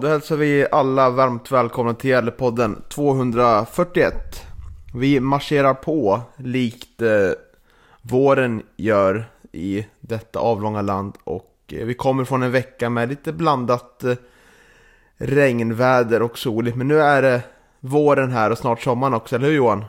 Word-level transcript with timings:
Då 0.00 0.08
hälsar 0.08 0.36
vi 0.36 0.66
alla 0.72 1.10
varmt 1.10 1.52
välkomna 1.52 1.94
till 1.94 2.10
Gävlepodden 2.10 2.82
241. 2.88 4.14
Vi 4.94 5.20
marscherar 5.20 5.74
på 5.74 6.20
likt 6.36 7.02
eh, 7.02 7.30
våren 8.02 8.62
gör 8.76 9.30
i 9.52 9.86
detta 10.00 10.38
avlånga 10.38 10.82
land 10.82 11.14
och 11.24 11.54
eh, 11.72 11.86
vi 11.86 11.94
kommer 11.94 12.24
från 12.24 12.42
en 12.42 12.52
vecka 12.52 12.90
med 12.90 13.08
lite 13.08 13.32
blandat 13.32 14.04
eh, 14.04 14.14
regnväder 15.16 16.22
och 16.22 16.38
soligt. 16.38 16.76
Men 16.76 16.88
nu 16.88 17.00
är 17.00 17.22
det 17.22 17.42
våren 17.80 18.32
här 18.32 18.50
och 18.50 18.58
snart 18.58 18.82
sommaren 18.82 19.14
också, 19.14 19.36
eller 19.36 19.46
hur 19.46 19.54
Johan? 19.54 19.84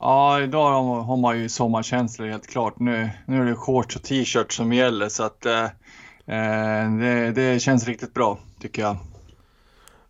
Ja, 0.00 0.40
idag 0.40 0.82
har- 0.82 1.16
man 1.16 1.38
ju 1.38 1.48
sommarkänslor 1.48 2.26
helt 2.28 2.46
klart. 2.46 2.78
Nu, 2.78 3.10
nu 3.26 3.40
är 3.40 3.44
det 3.44 3.54
shorts 3.54 3.96
och 3.96 4.02
t-shirt 4.02 4.52
som 4.52 4.72
gäller 4.72 5.08
så 5.08 5.22
att 5.22 5.46
eh, 5.46 5.64
eh 6.26 6.90
det, 7.00 7.32
det 7.34 7.62
känns 7.62 7.86
riktigt 7.86 8.14
bra 8.14 8.38
tycker 8.60 8.82
jag. 8.82 8.96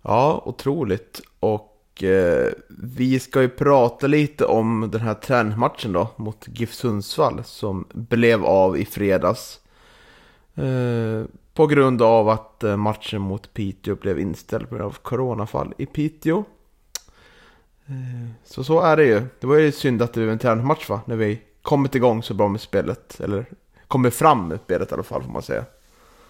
Ja, 0.03 0.43
otroligt. 0.45 1.21
Och 1.41 2.03
eh, 2.03 2.53
vi 2.69 3.21
ska 3.21 3.43
ju 3.43 3.49
prata 3.49 4.07
lite 4.07 4.45
om 4.45 4.89
den 4.93 5.01
här 5.01 5.15
träningsmatchen 5.15 5.93
då 5.93 6.09
mot 6.17 6.47
GIF 6.49 6.75
Sundsvall 6.75 7.45
som 7.45 7.87
blev 7.93 8.45
av 8.45 8.79
i 8.79 8.85
fredags. 8.85 9.61
Eh, 10.55 11.25
på 11.55 11.67
grund 11.67 12.03
av 12.03 12.29
att 12.29 12.65
eh, 12.65 12.77
matchen 12.77 13.21
mot 13.21 13.55
Piteå 13.55 13.95
blev 13.95 14.21
inställd 14.21 14.69
på 14.69 14.75
grund 14.75 14.87
av 14.87 14.97
coronafall 15.03 15.75
i 15.79 15.87
Piteå. 15.87 16.45
Eh, 17.87 18.29
så 18.45 18.65
så 18.65 18.81
är 18.81 18.97
det 18.97 19.05
ju. 19.05 19.23
Det 19.41 19.47
var 19.47 19.57
ju 19.57 19.73
synd 19.73 20.03
att 20.03 20.13
det 20.13 20.21
blev 20.21 20.31
en 20.33 20.39
träningsmatch 20.39 20.89
va? 20.89 21.01
När 21.05 21.17
vi 21.17 21.41
kommit 21.63 21.95
igång 21.95 22.23
så 22.23 22.35
bra 22.35 22.49
med 22.49 22.61
spelet. 22.61 23.21
Eller 23.21 23.47
kommit 23.89 24.15
fram 24.15 24.49
med 24.49 24.61
spelet 24.65 24.91
i 24.91 24.95
alla 24.95 25.03
fall 25.03 25.23
får 25.23 25.33
man 25.33 25.43
säga. 25.43 25.65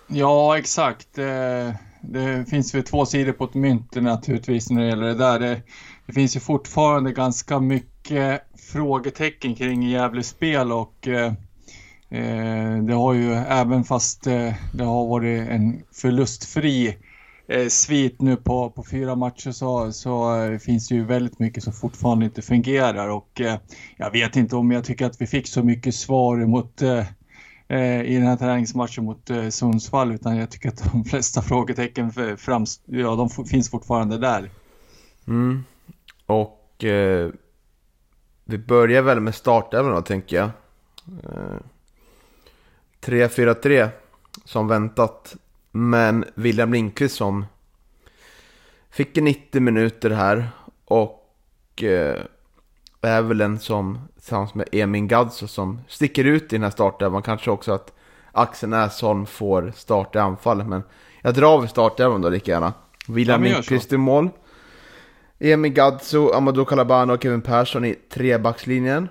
Ja, 0.06 0.58
exakt. 0.58 1.18
Eh, 1.18 1.70
det 2.02 2.50
finns 2.50 2.74
väl 2.74 2.82
två 2.82 3.06
sidor 3.06 3.32
på 3.32 3.44
ett 3.44 3.54
mynt 3.54 3.94
naturligtvis 3.94 4.70
när 4.70 4.82
det 4.82 4.88
gäller 4.88 5.06
det 5.06 5.14
där. 5.14 5.40
Det, 5.40 5.62
det 6.06 6.12
finns 6.12 6.36
ju 6.36 6.40
fortfarande 6.40 7.12
ganska 7.12 7.60
mycket 7.60 8.42
frågetecken 8.72 9.54
kring 9.54 9.82
Gävles 9.82 10.28
spel 10.28 10.72
och 10.72 11.08
eh, 11.08 11.32
eh, 12.10 12.82
det 12.82 12.94
har 12.94 13.12
ju 13.12 13.32
även 13.32 13.84
fast 13.84 14.26
eh, 14.26 14.54
det 14.74 14.84
har 14.84 15.06
varit 15.06 15.48
en 15.48 15.82
förlustfri 15.92 16.96
eh, 17.48 17.66
svit 17.66 18.20
nu 18.20 18.36
på, 18.36 18.70
på 18.70 18.84
fyra 18.90 19.16
matcher 19.16 19.50
så, 19.50 19.92
så 19.92 20.42
eh, 20.44 20.58
finns 20.58 20.88
det 20.88 20.94
ju 20.94 21.04
väldigt 21.04 21.38
mycket 21.38 21.64
som 21.64 21.72
fortfarande 21.72 22.24
inte 22.24 22.42
fungerar 22.42 23.08
och 23.08 23.40
eh, 23.40 23.54
jag 23.96 24.10
vet 24.10 24.36
inte 24.36 24.56
om 24.56 24.70
jag 24.70 24.84
tycker 24.84 25.06
att 25.06 25.20
vi 25.20 25.26
fick 25.26 25.48
så 25.48 25.62
mycket 25.62 25.94
svar 25.94 26.36
mot 26.36 26.82
eh, 26.82 27.04
Eh, 27.70 28.02
i 28.02 28.14
den 28.14 28.26
här 28.26 28.36
träningsmatchen 28.36 29.04
mot 29.04 29.30
eh, 29.30 29.48
Sundsvall 29.48 30.12
utan 30.12 30.36
jag 30.36 30.50
tycker 30.50 30.68
att 30.68 30.92
de 30.92 31.04
flesta 31.10 31.42
frågetecken 31.42 32.10
för, 32.12 32.36
framst- 32.36 32.82
ja, 32.84 33.16
de 33.16 33.46
finns 33.46 33.70
fortfarande 33.70 34.18
där. 34.18 34.50
Mm. 35.26 35.64
Och 36.26 36.84
eh, 36.84 37.30
vi 38.44 38.58
börjar 38.58 39.02
väl 39.02 39.20
med 39.20 39.34
startelvan 39.34 39.94
då 39.94 40.02
tänker 40.02 40.36
jag. 40.36 40.50
Eh, 41.24 41.58
3-4-3 43.00 43.88
som 44.44 44.68
väntat. 44.68 45.36
Men 45.70 46.24
William 46.34 46.72
Lindqvist 46.72 47.16
som 47.16 47.44
fick 48.90 49.16
90 49.16 49.60
minuter 49.60 50.10
här. 50.10 50.48
Och 50.84 51.82
eh, 51.82 52.20
är 53.00 53.22
väl 53.22 53.40
en 53.40 53.58
som 53.58 53.98
tillsammans 54.14 54.54
med 54.54 54.68
Emin 54.72 55.08
Gadzio 55.08 55.46
som 55.46 55.80
sticker 55.88 56.24
ut 56.24 56.42
i 56.42 56.46
den 56.56 56.62
här 56.62 56.70
startelvan. 56.70 57.22
Kanske 57.22 57.50
också 57.50 57.72
att 57.72 57.92
Axel 58.32 58.68
Näsholm 58.68 59.26
får 59.26 59.72
starta 59.76 60.18
i 60.18 60.22
anfallet. 60.22 60.66
Men 60.66 60.82
jag 61.22 61.34
drar 61.34 61.58
väl 61.58 61.68
startelvan 61.68 62.22
då 62.22 62.28
lika 62.28 62.50
gärna. 62.50 62.72
William 63.08 63.44
Ja, 63.44 63.52
Lindqvist 63.52 63.92
i 63.92 63.96
mål. 63.96 64.30
Emil 65.38 65.72
Gadzio, 65.72 66.32
Amadou 66.32 66.64
Calabano 66.64 67.12
och 67.14 67.22
Kevin 67.22 67.42
Persson 67.42 67.84
i 67.84 67.94
trebackslinjen. 67.94 69.08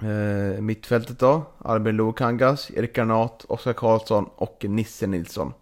Eh, 0.00 0.60
mittfältet 0.60 1.18
då, 1.18 1.42
Albin 1.58 1.96
Lokangas, 1.96 2.70
Erik 2.70 2.96
Granat, 2.96 3.44
Oskar 3.48 3.72
Karlsson 3.72 4.28
och 4.36 4.64
Nisse 4.68 5.06
Nilsson. 5.06 5.52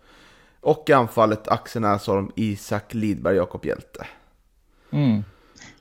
Och 0.61 0.85
i 0.87 0.93
anfallet 0.93 1.49
Axel 1.49 1.83
Näsholm, 1.83 2.31
Isak 2.35 2.95
Lidberg, 2.95 3.37
Jakob 3.37 3.65
Hjälte. 3.65 4.07
Mm. 4.91 5.25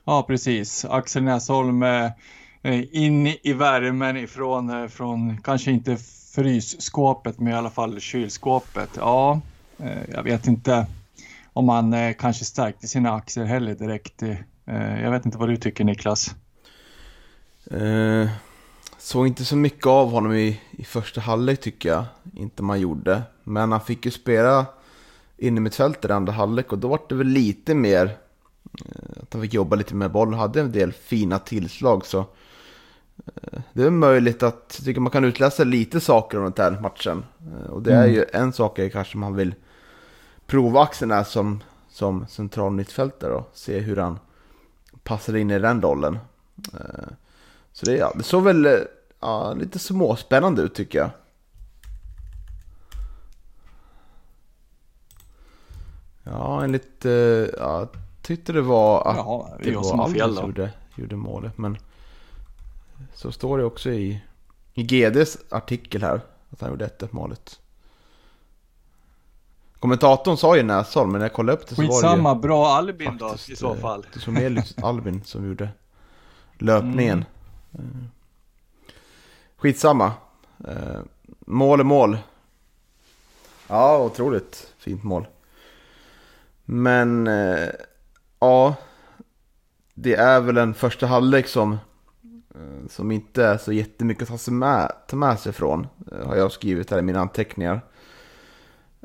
Ja, 0.04 0.22
precis. 0.22 0.84
Axel 0.84 1.22
Näsholm 1.22 1.82
eh, 1.82 2.10
in 2.92 3.26
i 3.26 3.52
värmen 3.52 4.16
ifrån, 4.16 4.70
eh, 4.70 4.88
från 4.88 5.36
kanske 5.42 5.70
inte 5.70 5.96
frysskåpet 6.34 7.40
men 7.40 7.52
i 7.52 7.56
alla 7.56 7.70
fall 7.70 8.00
kylskåpet. 8.00 8.90
Ja, 8.96 9.40
eh, 9.78 10.10
jag 10.12 10.22
vet 10.22 10.46
inte 10.46 10.86
om 11.52 11.68
han 11.68 11.92
eh, 11.94 12.14
kanske 12.18 12.44
stärkte 12.44 12.88
sina 12.88 13.14
aktier 13.14 13.44
heller 13.44 13.74
direkt. 13.74 14.22
Eh, 14.22 15.02
jag 15.02 15.10
vet 15.10 15.26
inte 15.26 15.38
vad 15.38 15.48
du 15.48 15.56
tycker 15.56 15.84
Niklas. 15.84 16.34
Eh, 17.70 18.28
såg 18.98 19.26
inte 19.26 19.44
så 19.44 19.56
mycket 19.56 19.86
av 19.86 20.10
honom 20.10 20.32
i, 20.34 20.60
i 20.70 20.84
första 20.84 21.20
halvlek 21.20 21.60
tycker 21.60 21.88
jag. 21.88 22.04
Inte 22.34 22.62
man 22.62 22.80
gjorde. 22.80 23.22
Men 23.44 23.72
han 23.72 23.80
fick 23.80 24.04
ju 24.04 24.10
spela 24.10 24.66
in 25.36 25.56
i 25.56 25.60
mittfältet 25.60 26.10
i 26.10 26.12
andra 26.12 26.32
halvlek 26.32 26.72
och 26.72 26.78
då 26.78 26.88
var 26.88 27.00
det 27.08 27.14
väl 27.14 27.26
lite 27.26 27.74
mer 27.74 28.16
att 29.22 29.32
han 29.32 29.42
fick 29.42 29.54
jobba 29.54 29.76
lite 29.76 29.94
med 29.94 30.10
boll. 30.10 30.34
Hade 30.34 30.60
en 30.60 30.72
del 30.72 30.92
fina 30.92 31.38
tillslag 31.38 32.06
så 32.06 32.18
eh, 33.26 33.60
det 33.72 33.82
är 33.84 33.90
möjligt 33.90 34.42
att 34.42 34.74
jag 34.78 34.84
tycker 34.84 35.00
man 35.00 35.10
kan 35.10 35.24
utläsa 35.24 35.64
lite 35.64 36.00
saker 36.00 36.38
om 36.38 36.52
den 36.56 36.74
här 36.74 36.80
matchen. 36.80 37.24
Eh, 37.52 37.70
och 37.70 37.82
det 37.82 37.92
är 37.94 38.02
Mm. 38.04 38.14
ju 38.14 38.24
en 38.32 38.52
sak 38.52 38.78
är 38.78 38.88
kanske 38.88 39.16
man 39.18 39.34
vill 39.36 39.54
prova 40.46 40.82
axeln 40.82 41.10
här 41.10 41.24
som, 41.24 41.62
som 41.88 42.26
central 42.26 42.72
mittfältare 42.72 43.32
och 43.32 43.50
se 43.54 43.78
hur 43.80 43.96
han 43.96 44.18
passar 45.02 45.36
in 45.36 45.50
i 45.50 45.58
den 45.58 45.82
rollen. 45.82 46.18
Eh, 46.74 47.08
så 47.72 47.86
det, 47.86 47.96
ja, 47.96 48.12
det 48.16 48.22
såg 48.22 48.42
väl 48.44 48.66
eh, 48.66 48.72
ja, 49.20 49.54
lite 49.54 49.78
småspännande 49.78 50.62
ut 50.62 50.74
tycker 50.74 50.98
jag. 50.98 51.10
Ja, 56.22 56.64
enligt... 56.64 57.04
eh, 57.04 57.12
Ja, 57.58 57.88
tyckte 58.24 58.52
det 58.52 58.60
var 58.62 59.08
att 59.08 59.16
Jaha, 59.16 59.58
det 59.62 59.76
var 59.76 59.96
har 59.96 60.08
fel 60.08 60.34
då. 60.34 60.42
gjorde, 60.42 60.70
gjorde 60.94 61.16
målet. 61.16 61.58
Men 61.58 61.78
så 63.14 63.32
står 63.32 63.58
det 63.58 63.64
också 63.64 63.90
i, 63.90 64.22
i 64.74 64.82
GDs 64.82 65.38
artikel 65.50 66.02
här 66.02 66.20
att 66.50 66.60
han 66.60 66.70
gjorde 66.70 66.84
1 66.84 67.12
målet. 67.12 67.60
Kommentatorn 69.78 70.36
sa 70.36 70.56
ju 70.56 70.62
Näsholm, 70.62 71.12
men 71.12 71.18
när 71.18 71.24
jag 71.24 71.32
kollade 71.32 71.58
upp 71.58 71.68
det 71.68 71.74
så 71.74 71.82
var 71.82 71.88
det. 71.88 71.94
Skitsamma, 71.94 72.34
bra 72.34 72.66
Albin 72.68 73.16
då 73.18 73.28
Faktiskt, 73.28 73.50
i 73.50 73.56
så 73.56 73.74
eh, 73.74 73.80
fall. 73.80 74.06
Det 74.14 74.20
såg 74.20 74.34
mer 74.34 74.50
ut 74.50 74.82
Albin 74.82 75.22
som 75.24 75.48
gjorde 75.48 75.68
löpningen. 76.58 77.24
Eh, 77.72 77.80
Skitsamma. 79.56 80.12
Eh, 80.68 81.00
Mål 81.46 81.80
är 81.80 81.84
mål. 81.84 82.18
Ja, 83.68 83.98
otroligt 83.98 84.72
fint 84.78 85.02
mål. 85.02 85.26
Men 86.64 87.28
ja, 88.40 88.76
det 89.94 90.14
är 90.14 90.40
väl 90.40 90.56
en 90.56 90.74
första 90.74 91.06
halvlek 91.06 91.46
som, 91.46 91.72
eh, 92.54 92.88
som 92.88 93.10
inte 93.10 93.44
är 93.44 93.58
så 93.58 93.72
jättemycket 93.72 94.22
att 94.22 94.28
ta, 94.28 94.38
sig 94.38 94.54
med, 94.54 94.92
ta 95.08 95.16
med 95.16 95.38
sig 95.38 95.52
från. 95.52 95.86
Eh, 96.12 96.26
har 96.26 96.36
jag 96.36 96.52
skrivit 96.52 96.90
här 96.90 96.98
i 96.98 97.02
mina 97.02 97.20
anteckningar. 97.20 97.80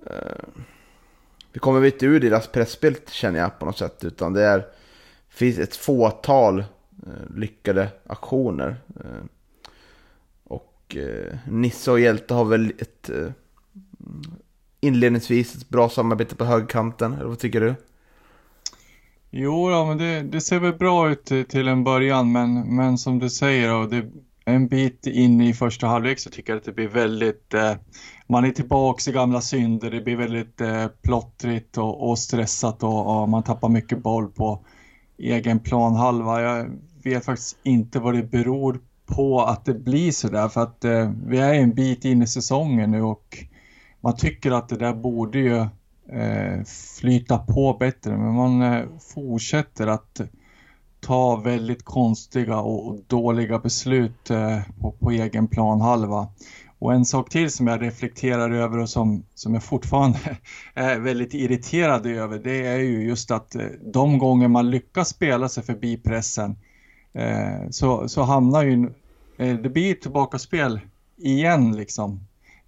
Eh, 0.06 0.44
vi 1.54 1.60
kommer 1.60 1.86
inte 1.86 2.06
ur 2.06 2.20
deras 2.20 2.48
pressspel 2.48 2.96
känner 3.08 3.40
jag 3.40 3.60
på 3.60 3.66
något 3.66 3.78
sätt. 3.78 4.04
Utan 4.04 4.34
det 4.34 4.44
är, 4.44 4.66
finns 5.30 5.60
ett 5.60 5.76
fåtal 5.76 6.64
lyckade 7.36 7.90
aktioner. 8.08 8.76
Och 10.44 10.98
Nisse 11.46 11.92
och 11.92 12.00
Hjälte 12.00 12.34
har 12.34 12.46
väl 12.46 12.74
ett, 12.78 13.10
inledningsvis 14.80 15.56
ett 15.56 15.70
bra 15.70 15.90
samarbete 15.90 16.36
på 16.36 16.46
högerkanten, 16.46 17.14
eller 17.14 17.26
vad 17.26 17.40
tycker 17.40 17.62
du? 17.62 17.76
Jo, 19.31 19.72
ja, 19.72 19.86
men 19.86 19.98
det, 19.98 20.22
det, 20.22 20.42
ser 20.42 20.60
väl 20.60 20.74
bra 20.74 21.10
ut 21.10 21.26
till 21.26 21.68
en 21.68 21.84
början, 21.84 22.31
men, 22.31 22.76
men 22.76 22.98
som 22.98 23.20
du 23.20 23.30
säger, 23.30 23.76
och 23.76 23.90
det, 23.90 24.06
en 24.46 24.68
bit 24.68 25.08
in 25.08 25.42
i 25.42 25.54
första 25.54 25.88
halvlek 25.88 26.20
så 26.20 26.30
tycker 26.30 26.54
jag 26.54 26.58
att 26.58 26.66
det 26.66 26.72
blir 26.72 26.88
väldigt, 26.88 27.54
eh, 27.54 27.74
man 28.28 28.46
är 28.46 28.52
tillbaka 28.52 29.12
i 29.12 29.14
gamla 29.14 29.42
synder, 29.42 29.92
det 29.92 30.02
blir 30.02 30.16
väldigt 30.16 30.62
eh, 30.62 30.88
plottrigt 30.88 31.78
och, 31.78 32.10
och 32.10 32.20
stressat 32.20 32.84
och, 32.84 33.22
och, 33.22 33.30
man 33.30 33.44
tappar 33.44 33.70
mycket 33.70 34.04
boll 34.04 34.28
på 34.28 34.66
egen 35.18 35.60
planhalva. 35.60 36.42
Jag 36.42 36.70
vet 37.04 37.26
faktiskt 37.26 37.58
inte 37.64 38.00
vad 38.00 38.14
det 38.14 38.24
beror 38.24 38.80
på 39.06 39.42
att 39.42 39.66
det 39.66 39.74
blir 39.74 40.12
så 40.12 40.28
där, 40.28 40.50
för 40.50 40.62
att 40.62 40.86
eh, 40.86 41.12
vi 41.26 41.38
är 41.38 41.54
en 41.54 41.74
bit 41.74 42.06
in 42.06 42.22
i 42.22 42.28
säsongen 42.28 42.92
nu 42.92 43.02
och 43.02 43.38
man 44.02 44.16
tycker 44.16 44.52
att 44.52 44.70
det 44.70 44.78
där 44.78 44.94
borde 44.94 45.40
ju 45.40 45.66
Eh, 46.11 46.63
flyta 47.00 47.38
på 47.38 47.73
bättre, 47.79 48.17
men 48.17 48.33
man 48.33 48.61
eh, 48.61 48.85
fortsätter 49.13 49.88
att 49.88 50.21
ta 51.00 51.35
väldigt 51.35 51.83
konstiga 51.83 52.57
och 52.57 53.00
dåliga 53.07 53.59
beslut 53.59 54.29
eh, 54.29 54.59
på, 54.81 54.91
på 54.91 55.11
egen 55.11 55.47
planhalva. 55.47 56.27
Och 56.79 56.94
en 56.94 57.06
sak 57.06 57.29
till 57.29 57.51
som 57.51 57.67
jag 57.67 57.81
reflekterar 57.81 58.51
över 58.51 58.77
och 58.77 58.89
som, 58.89 59.23
som 59.35 59.53
jag 59.53 59.63
fortfarande 59.63 60.19
är 60.73 61.00
väldigt 61.00 61.33
irriterad 61.33 62.06
över 62.06 62.39
det 62.39 62.67
är 62.67 62.79
ju 62.79 63.07
just 63.07 63.31
att 63.31 63.56
de 63.94 64.17
gånger 64.17 64.47
man 64.47 64.71
lyckas 64.71 65.09
spela 65.09 65.50
sig 65.50 65.63
förbi 65.63 65.97
pressen 65.97 66.56
så, 67.69 68.09
så 68.09 68.21
hamnar 68.21 68.63
ju, 68.63 68.94
det 69.38 69.69
blir 69.69 69.94
tillbakaspel 69.94 70.79
igen 71.17 71.75
liksom 71.75 72.19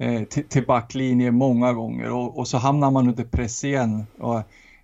eh, 0.02 0.24
till, 0.24 0.44
till 0.44 0.66
backlinje 0.66 1.32
många 1.32 1.74
gånger 1.74 2.12
och, 2.12 2.38
och, 2.38 2.48
så 2.48 2.58
hamnar 2.58 2.92
man 2.92 3.08
under 3.08 3.24
press 3.24 3.64
igen. 3.64 4.06
Och 4.20 4.42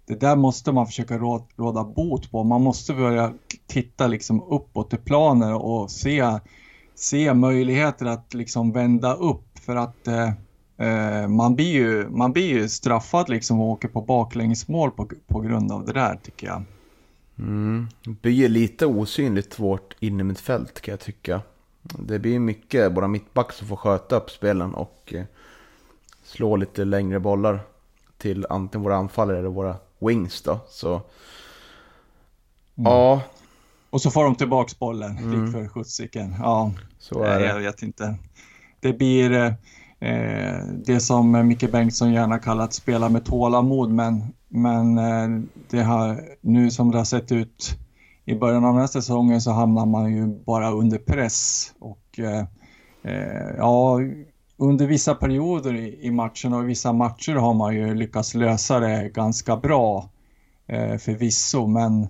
det 0.07 0.19
där 0.19 0.35
måste 0.35 0.71
man 0.71 0.85
försöka 0.85 1.17
råda, 1.17 1.45
råda 1.55 1.83
bot 1.83 2.31
på. 2.31 2.43
Man 2.43 2.61
måste 2.61 2.93
börja 2.93 3.33
titta 3.67 4.07
liksom 4.07 4.43
uppåt 4.43 4.93
i 4.93 4.97
planen 4.97 5.53
och 5.53 5.91
se, 5.91 6.39
se 6.95 7.33
möjligheter 7.33 8.05
att 8.05 8.33
liksom 8.33 8.71
vända 8.71 9.13
upp 9.13 9.59
för 9.59 9.75
att 9.75 10.07
eh, 10.07 10.31
eh, 10.87 11.27
man, 11.27 11.55
blir 11.55 11.73
ju, 11.73 12.09
man 12.09 12.31
blir 12.31 12.47
ju 12.47 12.69
straffad 12.69 13.29
liksom 13.29 13.59
och 13.59 13.67
åker 13.67 13.87
på 13.87 14.01
baklängesmål 14.01 14.91
på, 14.91 15.09
på 15.27 15.39
grund 15.39 15.71
av 15.71 15.85
det 15.85 15.93
där 15.93 16.19
tycker 16.23 16.47
jag. 16.47 16.63
Mm. 17.39 17.87
Det 18.03 18.21
blir 18.21 18.49
lite 18.49 18.85
osynligt 18.85 19.59
vårt 19.59 19.95
innermittfält 19.99 20.81
kan 20.81 20.91
jag 20.91 20.99
tycka. 20.99 21.41
Det 21.99 22.19
blir 22.19 22.39
mycket 22.39 22.91
våra 22.91 23.07
mittback 23.07 23.53
som 23.53 23.67
får 23.67 23.75
sköta 23.75 24.15
upp 24.15 24.29
spelen 24.29 24.73
och 24.73 25.13
eh, 25.15 25.23
slå 26.23 26.55
lite 26.55 26.85
längre 26.85 27.19
bollar 27.19 27.59
till 28.17 28.45
antingen 28.49 28.83
våra 28.83 28.95
anfallare 28.95 29.39
eller 29.39 29.49
våra 29.49 29.75
wings 29.99 30.41
då. 30.41 30.59
Så 30.69 30.93
mm. 30.93 31.01
ja. 32.75 33.21
Och 33.89 34.01
så 34.01 34.11
får 34.11 34.23
de 34.23 34.35
tillbaks 34.35 34.79
bollen, 34.79 35.17
mm. 35.17 35.45
lik 35.45 35.53
för 35.53 35.67
sjuttsiken. 35.67 36.35
Ja, 36.39 36.73
så 36.99 37.23
är 37.23 37.39
det. 37.39 37.45
Jag 37.47 37.59
vet 37.59 37.81
inte. 37.81 38.15
Det 38.79 38.93
blir 38.93 39.31
eh, 39.99 40.57
det 40.85 40.99
som 40.99 41.47
Micke 41.47 41.71
Bengtsson 41.71 42.13
gärna 42.13 42.39
kallar 42.39 42.63
att 42.63 42.73
spela 42.73 43.09
med 43.09 43.25
tålamod, 43.25 43.91
men, 43.91 44.33
men 44.47 44.97
eh, 44.97 45.41
det 45.69 45.81
har 45.81 46.21
nu 46.41 46.71
som 46.71 46.91
det 46.91 46.97
har 46.97 47.05
sett 47.05 47.31
ut 47.31 47.77
i 48.27 48.35
början 48.35 48.65
av 48.65 48.75
nästa 48.75 49.01
säsongen 49.01 49.41
så 49.41 49.51
hamnar 49.51 49.85
man 49.85 50.15
ju 50.15 50.27
bara 50.27 50.71
under 50.71 50.97
press 50.97 51.73
och 51.79 52.19
eh, 52.19 52.45
eh, 53.03 53.55
ja, 53.57 53.99
under 54.57 54.87
vissa 54.87 55.15
perioder 55.15 55.73
i, 55.75 55.99
i 56.01 56.11
matchen 56.11 56.53
och 56.53 56.63
i 56.63 56.65
vissa 56.65 56.93
matcher 56.93 57.35
har 57.35 57.53
man 57.53 57.75
ju 57.75 57.95
lyckats 57.95 58.33
lösa 58.33 58.79
det 58.79 59.09
ganska 59.13 59.57
bra 59.57 60.09
eh, 60.67 60.97
förvisso, 60.97 61.67
men 61.67 62.07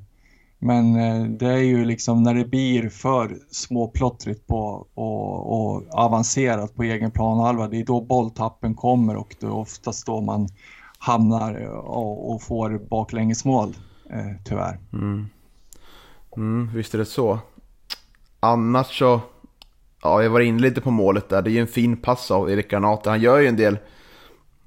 men 0.59 0.95
eh, 0.95 1.23
det 1.23 1.47
är 1.47 1.63
ju 1.63 1.85
liksom 1.85 2.23
när 2.23 2.33
det 2.33 2.45
blir 2.45 2.89
för 2.89 3.37
småplottrigt 3.51 4.47
på 4.47 4.87
och, 4.93 5.53
och 5.53 5.83
avancerat 5.91 6.75
på 6.75 6.83
egen 6.83 7.11
planhalva, 7.11 7.67
det 7.67 7.79
är 7.79 7.85
då 7.85 8.01
bolltappen 8.01 8.75
kommer 8.75 9.15
och 9.15 9.35
det 9.39 9.45
är 9.45 9.53
oftast 9.53 10.05
då 10.05 10.21
man 10.21 10.47
hamnar 10.99 11.65
och, 11.67 12.31
och 12.31 12.41
får 12.41 12.87
baklängesmål, 12.89 13.75
eh, 14.09 14.43
tyvärr. 14.45 14.79
Mm. 14.93 15.27
Mm, 16.37 16.69
visst 16.73 16.93
är 16.93 16.97
det 16.97 17.05
så. 17.05 17.39
Annars 18.39 18.99
så, 18.99 19.21
ja 20.03 20.23
jag 20.23 20.29
var 20.29 20.39
inne 20.39 20.61
lite 20.61 20.81
på 20.81 20.91
målet 20.91 21.29
där. 21.29 21.41
Det 21.41 21.49
är 21.49 21.53
ju 21.53 21.61
en 21.61 21.67
fin 21.67 21.97
pass 21.97 22.31
av 22.31 22.51
Erik 22.51 22.71
Granate. 22.71 23.09
Han 23.09 23.21
gör 23.21 23.37
ju 23.39 23.47
en 23.47 23.55
del 23.55 23.77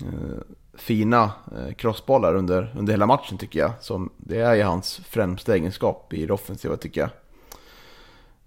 eh, 0.03 0.41
fina 0.75 1.33
eh, 1.57 1.75
crossbollar 1.75 2.35
under, 2.35 2.75
under 2.77 2.93
hela 2.93 3.07
matchen 3.07 3.39
tycker 3.39 3.59
jag. 3.59 3.73
Som, 3.81 4.11
det 4.17 4.41
är 4.41 4.55
ju 4.55 4.63
hans 4.63 4.97
främsta 4.97 5.55
egenskap 5.55 6.13
i 6.13 6.27
det 6.27 6.33
offensiva 6.33 6.77
tycker 6.77 7.01
jag. 7.01 7.11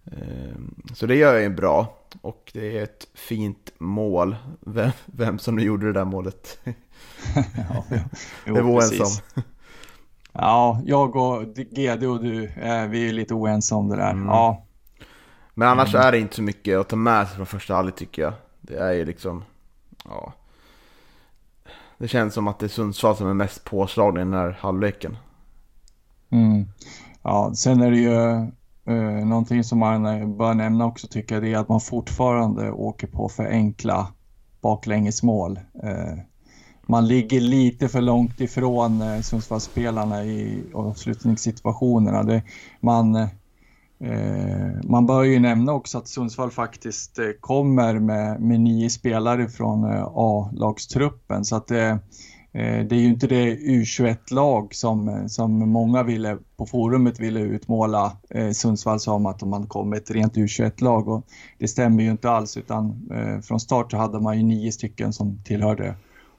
Eh, 0.06 0.56
så 0.94 1.06
det 1.06 1.16
gör 1.16 1.34
jag 1.34 1.44
ju 1.44 1.50
bra. 1.50 1.98
Och 2.22 2.52
det 2.54 2.78
är 2.78 2.84
ett 2.84 3.08
fint 3.14 3.72
mål. 3.78 4.36
Vem, 4.60 4.92
vem 5.06 5.40
som 5.40 5.56
nu 5.56 5.62
gjorde 5.64 5.86
det 5.86 5.94
där 5.94 6.06
målet. 6.06 6.60
ja, 7.36 7.86
ja. 7.90 8.00
Jo, 8.46 8.56
det 8.56 8.62
var 8.62 8.82
ensam. 8.82 9.44
Ja, 10.34 10.82
jag 10.86 11.16
och 11.16 11.44
GD 11.56 12.04
och 12.04 12.24
du, 12.24 12.46
eh, 12.46 12.88
vi 12.88 13.10
är 13.10 13.14
lite 13.14 13.34
oense 13.34 13.76
om 13.76 13.90
det 13.90 13.96
där. 13.96 14.12
Mm. 14.12 14.28
Ja. 14.28 14.66
Men 15.54 15.68
annars 15.68 15.96
mm. 15.96 16.08
är 16.08 16.12
det 16.12 16.20
inte 16.20 16.36
så 16.36 16.42
mycket 16.42 16.80
att 16.80 16.90
ta 16.90 16.96
med 16.96 17.28
sig 17.28 17.36
från 17.36 17.46
första 17.46 17.76
halvlek 17.76 17.96
tycker 17.96 18.22
jag. 18.22 18.34
Det 18.62 18.76
är 18.76 18.92
ju 18.92 19.06
liksom, 19.06 19.44
ja. 20.06 20.34
Det 21.98 22.08
känns 22.08 22.34
som 22.34 22.48
att 22.48 22.60
det 22.60 22.66
är 22.66 22.68
Sundsvall 22.68 23.16
som 23.16 23.28
är 23.28 23.34
mest 23.34 23.64
påslagna 23.64 24.22
i 24.22 24.24
den 24.24 24.34
här 24.34 24.58
halvleken. 24.60 25.18
Mm. 26.30 26.66
Ja, 27.22 27.54
sen 27.56 27.82
är 27.82 27.92
det 27.92 27.98
ju 27.98 28.16
eh, 28.86 29.26
någonting 29.26 29.64
som 29.64 29.80
man 29.80 30.04
bör 30.38 30.54
nämna 30.54 30.86
också 30.86 31.08
tycker 31.08 31.36
jag, 31.36 31.44
det 31.44 31.54
är 31.54 31.58
att 31.58 31.70
man 31.70 31.82
fortfarande 31.82 32.72
åker 32.72 33.08
på 33.08 33.30
för 33.30 33.46
enkla 33.46 34.08
baklängesmål. 34.62 35.60
Eh, 35.84 36.18
man 36.88 37.08
ligger 37.08 37.42
lite 37.42 37.90
för 37.90 38.02
långt 38.02 38.42
ifrån 38.42 39.02
eh, 39.02 39.22
Sundsvallsspelarna 39.22 40.26
i 40.26 40.64
avslutningssituationerna. 40.74 42.24
Det, 42.24 42.44
man, 42.80 43.16
eh, 43.16 43.30
man 44.84 45.06
bör 45.06 45.24
ju 45.24 45.40
nämna 45.40 45.74
också 45.74 45.98
att 45.98 46.08
Sundsvall 46.08 46.52
faktiskt 46.52 47.20
eh, 47.20 47.30
kommer 47.40 48.00
med, 48.00 48.42
med 48.42 48.60
nio 48.60 48.90
spelare 48.90 49.50
från 49.50 49.84
eh, 49.84 50.08
A-lagstruppen 50.14 51.46
så 51.46 51.56
att 51.56 51.68
det, 51.68 51.90
eh, 52.52 52.86
det 52.86 52.96
är 52.96 53.00
ju 53.00 53.08
inte 53.08 53.28
det 53.28 53.56
U21-lag 53.56 54.76
som, 54.76 55.24
som 55.30 55.70
många 55.70 56.04
ville 56.04 56.38
på 56.58 56.66
forumet 56.66 57.20
ville 57.20 57.40
utmåla 57.40 58.18
eh, 58.30 58.52
Sundsvall 58.52 59.00
som 59.00 59.26
att 59.26 59.42
man 59.42 59.68
kom 59.68 59.90
med 59.90 59.98
ett 59.98 60.12
rent 60.12 60.36
U21-lag 60.36 61.08
och 61.08 61.26
det 61.60 61.68
stämmer 61.68 62.04
ju 62.04 62.12
inte 62.12 62.30
alls 62.30 62.58
utan 62.58 63.10
eh, 63.12 63.40
från 63.40 63.60
start 63.60 63.92
så 63.92 63.98
hade 63.98 64.20
man 64.20 64.38
ju 64.38 64.44
nio 64.44 64.72
stycken 64.72 65.14
som 65.14 65.44
tillhörde 65.44 65.96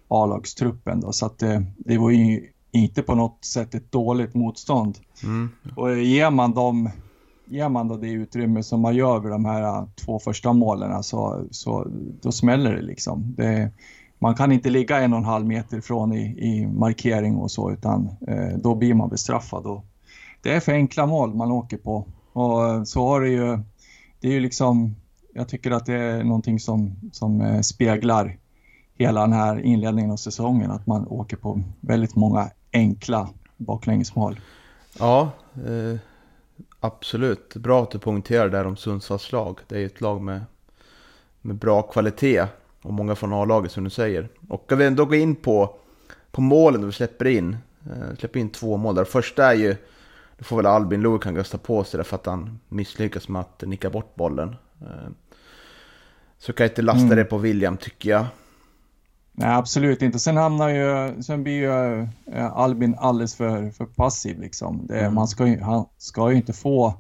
A-lagstruppen. 0.09 1.01
Då, 1.01 1.13
så 1.13 1.27
att 1.27 1.39
det, 1.39 1.65
det 1.77 1.99
var 1.99 2.11
ju 2.11 2.51
inte 2.71 3.03
på 3.03 3.15
något 3.15 3.45
sätt 3.45 3.75
ett 3.75 3.93
dåligt 3.93 4.35
motstånd. 4.35 4.99
Mm. 5.23 5.49
Och 5.77 5.99
ger 5.99 6.31
man 6.31 6.55
dem 6.55 6.91
ger 7.47 7.69
man 7.69 7.89
då 7.89 7.97
det 7.97 8.11
utrymme 8.11 8.63
som 8.63 8.81
man 8.81 8.97
gör 8.97 9.21
vid 9.21 9.33
de 9.33 9.45
här 9.45 9.87
två 10.05 10.19
första 10.19 10.53
målen 10.53 11.03
så, 11.03 11.45
så 11.51 11.87
då 12.23 12.33
smäller 12.33 12.75
det 12.75 12.83
liksom. 12.83 13.35
Det, 13.37 13.71
man 14.19 14.35
kan 14.35 14.53
inte 14.53 14.71
ligga 14.71 15.01
en 15.01 15.13
och 15.13 15.19
en 15.19 15.25
halv 15.25 15.47
meter 15.47 15.79
ifrån 15.79 16.13
i, 16.13 16.23
i 16.23 16.67
markering 16.67 17.37
och 17.37 17.51
så 17.51 17.73
utan 17.73 18.11
eh, 18.29 18.59
då 18.59 18.75
blir 18.75 18.95
man 18.95 19.09
bestraffad. 19.09 19.67
Och 19.67 19.85
det 20.43 20.53
är 20.53 20.61
för 20.61 20.73
enkla 20.73 21.07
mål 21.07 21.35
man 21.35 21.53
åker 21.53 21.77
på 21.77 22.07
och 22.33 22.89
så 22.89 23.09
har 23.09 23.21
det 23.21 23.29
ju, 23.29 23.59
det 24.21 24.29
är 24.29 24.33
ju 24.33 24.41
liksom, 24.41 24.97
jag 25.35 25.49
tycker 25.49 25.71
att 25.71 25.87
det 25.87 25.95
är 25.95 26.25
någonting 26.25 26.61
som, 26.61 26.97
som 27.13 27.41
eh, 27.41 27.61
speglar 27.61 28.39
hela 28.99 29.21
den 29.21 29.33
här 29.33 29.61
inledningen 29.61 30.11
av 30.11 30.17
säsongen, 30.17 30.71
att 30.71 30.87
man 30.87 31.07
åker 31.09 31.37
på 31.37 31.61
väldigt 31.81 32.17
många 32.17 32.51
enkla 32.73 33.29
baklängesmål. 33.57 34.41
Ja, 34.99 35.31
eh, 35.55 35.99
absolut. 36.81 37.57
Bra 37.57 37.83
att 37.83 37.91
du 37.91 37.99
poängterar 37.99 38.49
där 38.49 38.67
om 38.67 38.77
Sundsvalls 38.77 39.33
lag. 39.33 39.59
Det 39.69 39.83
är 39.83 39.87
ett 39.87 40.01
lag 40.01 40.23
med, 40.23 40.41
med 41.41 41.57
bra 41.57 41.83
kvalitet 41.83 42.47
och 42.83 42.93
många 42.93 43.15
från 43.15 43.33
A-laget 43.33 43.73
som 43.73 43.85
du 43.85 43.91
säger. 43.91 44.29
Och 44.49 44.65
jag 44.69 44.77
vill 44.77 44.87
ändå 44.87 45.05
gå 45.05 45.15
in 45.15 45.37
på, 45.37 45.77
på 46.31 46.41
målen 46.41 46.87
vi 46.87 46.93
släpper 46.93 47.25
in. 47.25 47.57
Eh, 47.87 48.17
släpper 48.19 48.41
in 48.41 48.49
två 48.49 48.77
mål 48.77 48.95
där. 48.95 49.05
Första 49.05 49.47
är 49.47 49.55
ju, 49.55 49.77
det 50.39 50.45
får 50.45 50.57
väl 50.57 50.67
Albin 50.67 51.03
Lukan 51.03 51.37
rösta 51.37 51.59
på 51.59 51.85
sig 51.85 52.05
för 52.05 52.17
att 52.17 52.27
han 52.27 52.61
misslyckas 52.69 53.29
med 53.29 53.41
att 53.41 53.63
nicka 53.67 53.91
bort 53.91 54.15
bollen. 54.15 54.57
Eh, 54.81 55.11
så 56.39 56.53
kan 56.53 56.65
jag 56.65 56.71
inte 56.71 56.83
lasta 56.83 57.05
mm. 57.05 57.17
det 57.17 57.25
på 57.25 57.39
William 57.39 57.77
tycker 57.77 58.11
jag. 58.11 58.27
Nej, 59.37 59.49
absolut 59.49 60.03
inte. 60.03 60.19
Sen 60.19 60.37
hamnar 60.37 60.69
ju, 60.69 61.23
sen 61.23 61.43
blir 61.43 61.53
ju 61.53 62.01
äh, 62.33 62.53
Albin 62.53 62.95
alldeles 62.99 63.35
för, 63.35 63.71
för 63.71 63.87
passiv 63.87 64.41
liksom. 64.41 64.87
Det, 64.87 65.01
mm. 65.01 65.15
Man 65.15 65.29
ska 65.29 65.47
ju, 65.47 65.61
han 65.61 65.85
ska 65.99 66.31
ju 66.31 66.37
inte 66.37 66.53
få, 66.53 66.95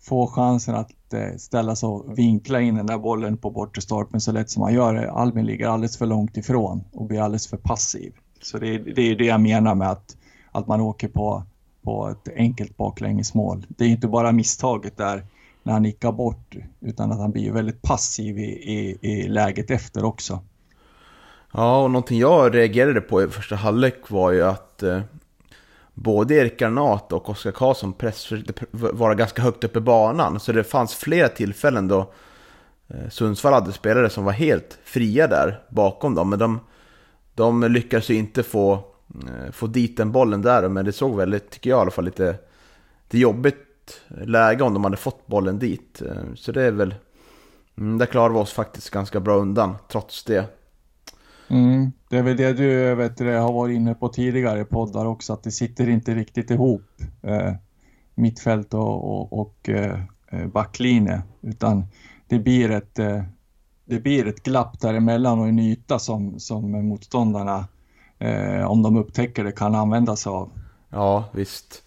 får 0.00 0.26
chansen 0.26 0.74
att 0.74 1.12
eh, 1.12 1.36
ställa 1.38 1.76
sig 1.76 1.86
och 1.86 2.18
vinkla 2.18 2.60
in 2.60 2.74
den 2.74 2.86
där 2.86 2.98
bollen 2.98 3.36
på 3.36 3.50
bortre 3.50 3.82
stolpen 3.82 4.20
så 4.20 4.32
lätt 4.32 4.50
som 4.50 4.62
han 4.62 4.74
gör. 4.74 4.94
Albin 4.94 5.46
ligger 5.46 5.68
alldeles 5.68 5.96
för 5.96 6.06
långt 6.06 6.36
ifrån 6.36 6.84
och 6.92 7.06
blir 7.06 7.20
alldeles 7.20 7.46
för 7.46 7.56
passiv. 7.56 8.12
Så 8.42 8.58
det 8.58 8.74
är 8.74 8.78
det, 8.78 9.02
är 9.02 9.16
det 9.16 9.24
jag 9.24 9.40
menar 9.40 9.74
med 9.74 9.90
att, 9.90 10.16
att 10.52 10.66
man 10.66 10.80
åker 10.80 11.08
på, 11.08 11.42
på 11.82 12.08
ett 12.08 12.28
enkelt 12.36 12.76
baklängesmål. 12.76 13.66
Det 13.68 13.84
är 13.84 13.88
inte 13.88 14.08
bara 14.08 14.32
misstaget 14.32 14.96
där 14.96 15.26
när 15.62 15.72
han 15.72 15.82
nickar 15.82 16.12
bort 16.12 16.56
utan 16.80 17.12
att 17.12 17.18
han 17.18 17.30
blir 17.30 17.52
väldigt 17.52 17.82
passiv 17.82 18.38
i, 18.38 18.50
i, 18.52 18.98
i 19.00 19.28
läget 19.28 19.70
efter 19.70 20.04
också. 20.04 20.40
Ja, 21.56 21.82
och 21.82 21.90
någonting 21.90 22.18
jag 22.18 22.54
reagerade 22.54 23.00
på 23.00 23.22
i 23.22 23.28
första 23.28 23.56
halvlek 23.56 24.10
var 24.10 24.32
ju 24.32 24.42
att 24.42 24.82
eh, 24.82 25.00
både 25.94 26.34
Erik 26.34 26.60
Garnat 26.60 27.12
och 27.12 27.28
Oskar 27.28 27.52
Karlsson 27.52 27.92
press 27.92 28.24
försökte 28.24 28.66
vara 28.70 29.14
ganska 29.14 29.42
högt 29.42 29.64
upp 29.64 29.76
i 29.76 29.80
banan. 29.80 30.40
Så 30.40 30.52
det 30.52 30.64
fanns 30.64 30.94
flera 30.94 31.28
tillfällen 31.28 31.88
då 31.88 32.12
eh, 32.88 33.08
Sundsvall 33.10 33.52
hade 33.52 33.72
spelare 33.72 34.10
som 34.10 34.24
var 34.24 34.32
helt 34.32 34.78
fria 34.84 35.26
där 35.26 35.62
bakom 35.68 36.14
dem. 36.14 36.30
Men 36.30 36.38
de, 36.38 36.60
de 37.34 37.62
lyckades 37.62 38.08
ju 38.08 38.14
inte 38.14 38.42
få, 38.42 38.72
eh, 39.08 39.52
få 39.52 39.66
dit 39.66 39.96
den 39.96 40.12
bollen 40.12 40.42
där. 40.42 40.68
Men 40.68 40.84
det 40.84 40.92
såg 40.92 41.16
väldigt, 41.16 41.50
tycker 41.50 41.70
jag 41.70 41.78
i 41.78 41.80
alla 41.80 41.90
fall, 41.90 42.04
lite, 42.04 42.36
lite 43.02 43.18
jobbigt 43.18 44.00
läge 44.08 44.64
om 44.64 44.74
de 44.74 44.84
hade 44.84 44.96
fått 44.96 45.26
bollen 45.26 45.58
dit. 45.58 46.02
Eh, 46.02 46.34
så 46.34 46.52
det 46.52 46.62
är 46.62 46.70
väl, 46.70 46.94
mm, 47.78 47.98
där 47.98 48.06
klarade 48.06 48.34
vi 48.34 48.40
oss 48.40 48.52
faktiskt 48.52 48.90
ganska 48.90 49.20
bra 49.20 49.36
undan 49.36 49.76
trots 49.88 50.24
det. 50.24 50.46
Mm, 51.48 51.92
det 52.08 52.18
är 52.18 52.22
väl 52.22 52.36
det 52.36 52.52
du 52.52 52.94
vet, 52.94 53.16
det 53.16 53.32
har 53.32 53.52
varit 53.52 53.74
inne 53.74 53.94
på 53.94 54.08
tidigare 54.08 54.60
i 54.60 54.64
poddar 54.64 55.06
också, 55.06 55.32
att 55.32 55.42
det 55.42 55.50
sitter 55.50 55.88
inte 55.88 56.14
riktigt 56.14 56.50
ihop 56.50 56.82
eh, 57.22 57.52
mittfält 58.14 58.74
och, 58.74 59.04
och, 59.04 59.40
och 59.40 59.68
eh, 59.68 59.98
backlinje, 60.52 61.22
utan 61.40 61.86
det 62.28 62.38
blir 62.38 62.70
ett, 62.70 62.98
eh, 62.98 63.22
det 63.84 64.00
blir 64.00 64.26
ett 64.26 64.42
glapp 64.42 64.80
däremellan 64.80 65.40
och 65.40 65.48
en 65.48 65.58
yta 65.58 65.98
som, 65.98 66.40
som 66.40 66.88
motståndarna, 66.88 67.68
eh, 68.18 68.64
om 68.64 68.82
de 68.82 68.96
upptäcker 68.96 69.44
det, 69.44 69.52
kan 69.52 69.74
använda 69.74 70.16
sig 70.16 70.30
av. 70.30 70.50
Ja, 70.90 71.24
visst. 71.32 71.82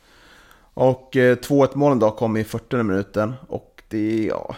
Och 0.73 1.15
eh, 1.15 1.35
2-1 1.35 1.69
målen 1.75 1.99
då 1.99 2.11
kom 2.11 2.37
i 2.37 2.43
40 2.43 2.83
minuten 2.83 3.33
och 3.47 3.83
det 3.89 3.97
är 3.97 4.27
ja, 4.27 4.55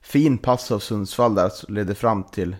fin 0.00 0.38
pass 0.38 0.72
av 0.72 0.78
Sundsvall 0.78 1.34
där 1.34 1.48
som 1.48 1.74
leder 1.74 1.94
fram 1.94 2.22
till 2.22 2.56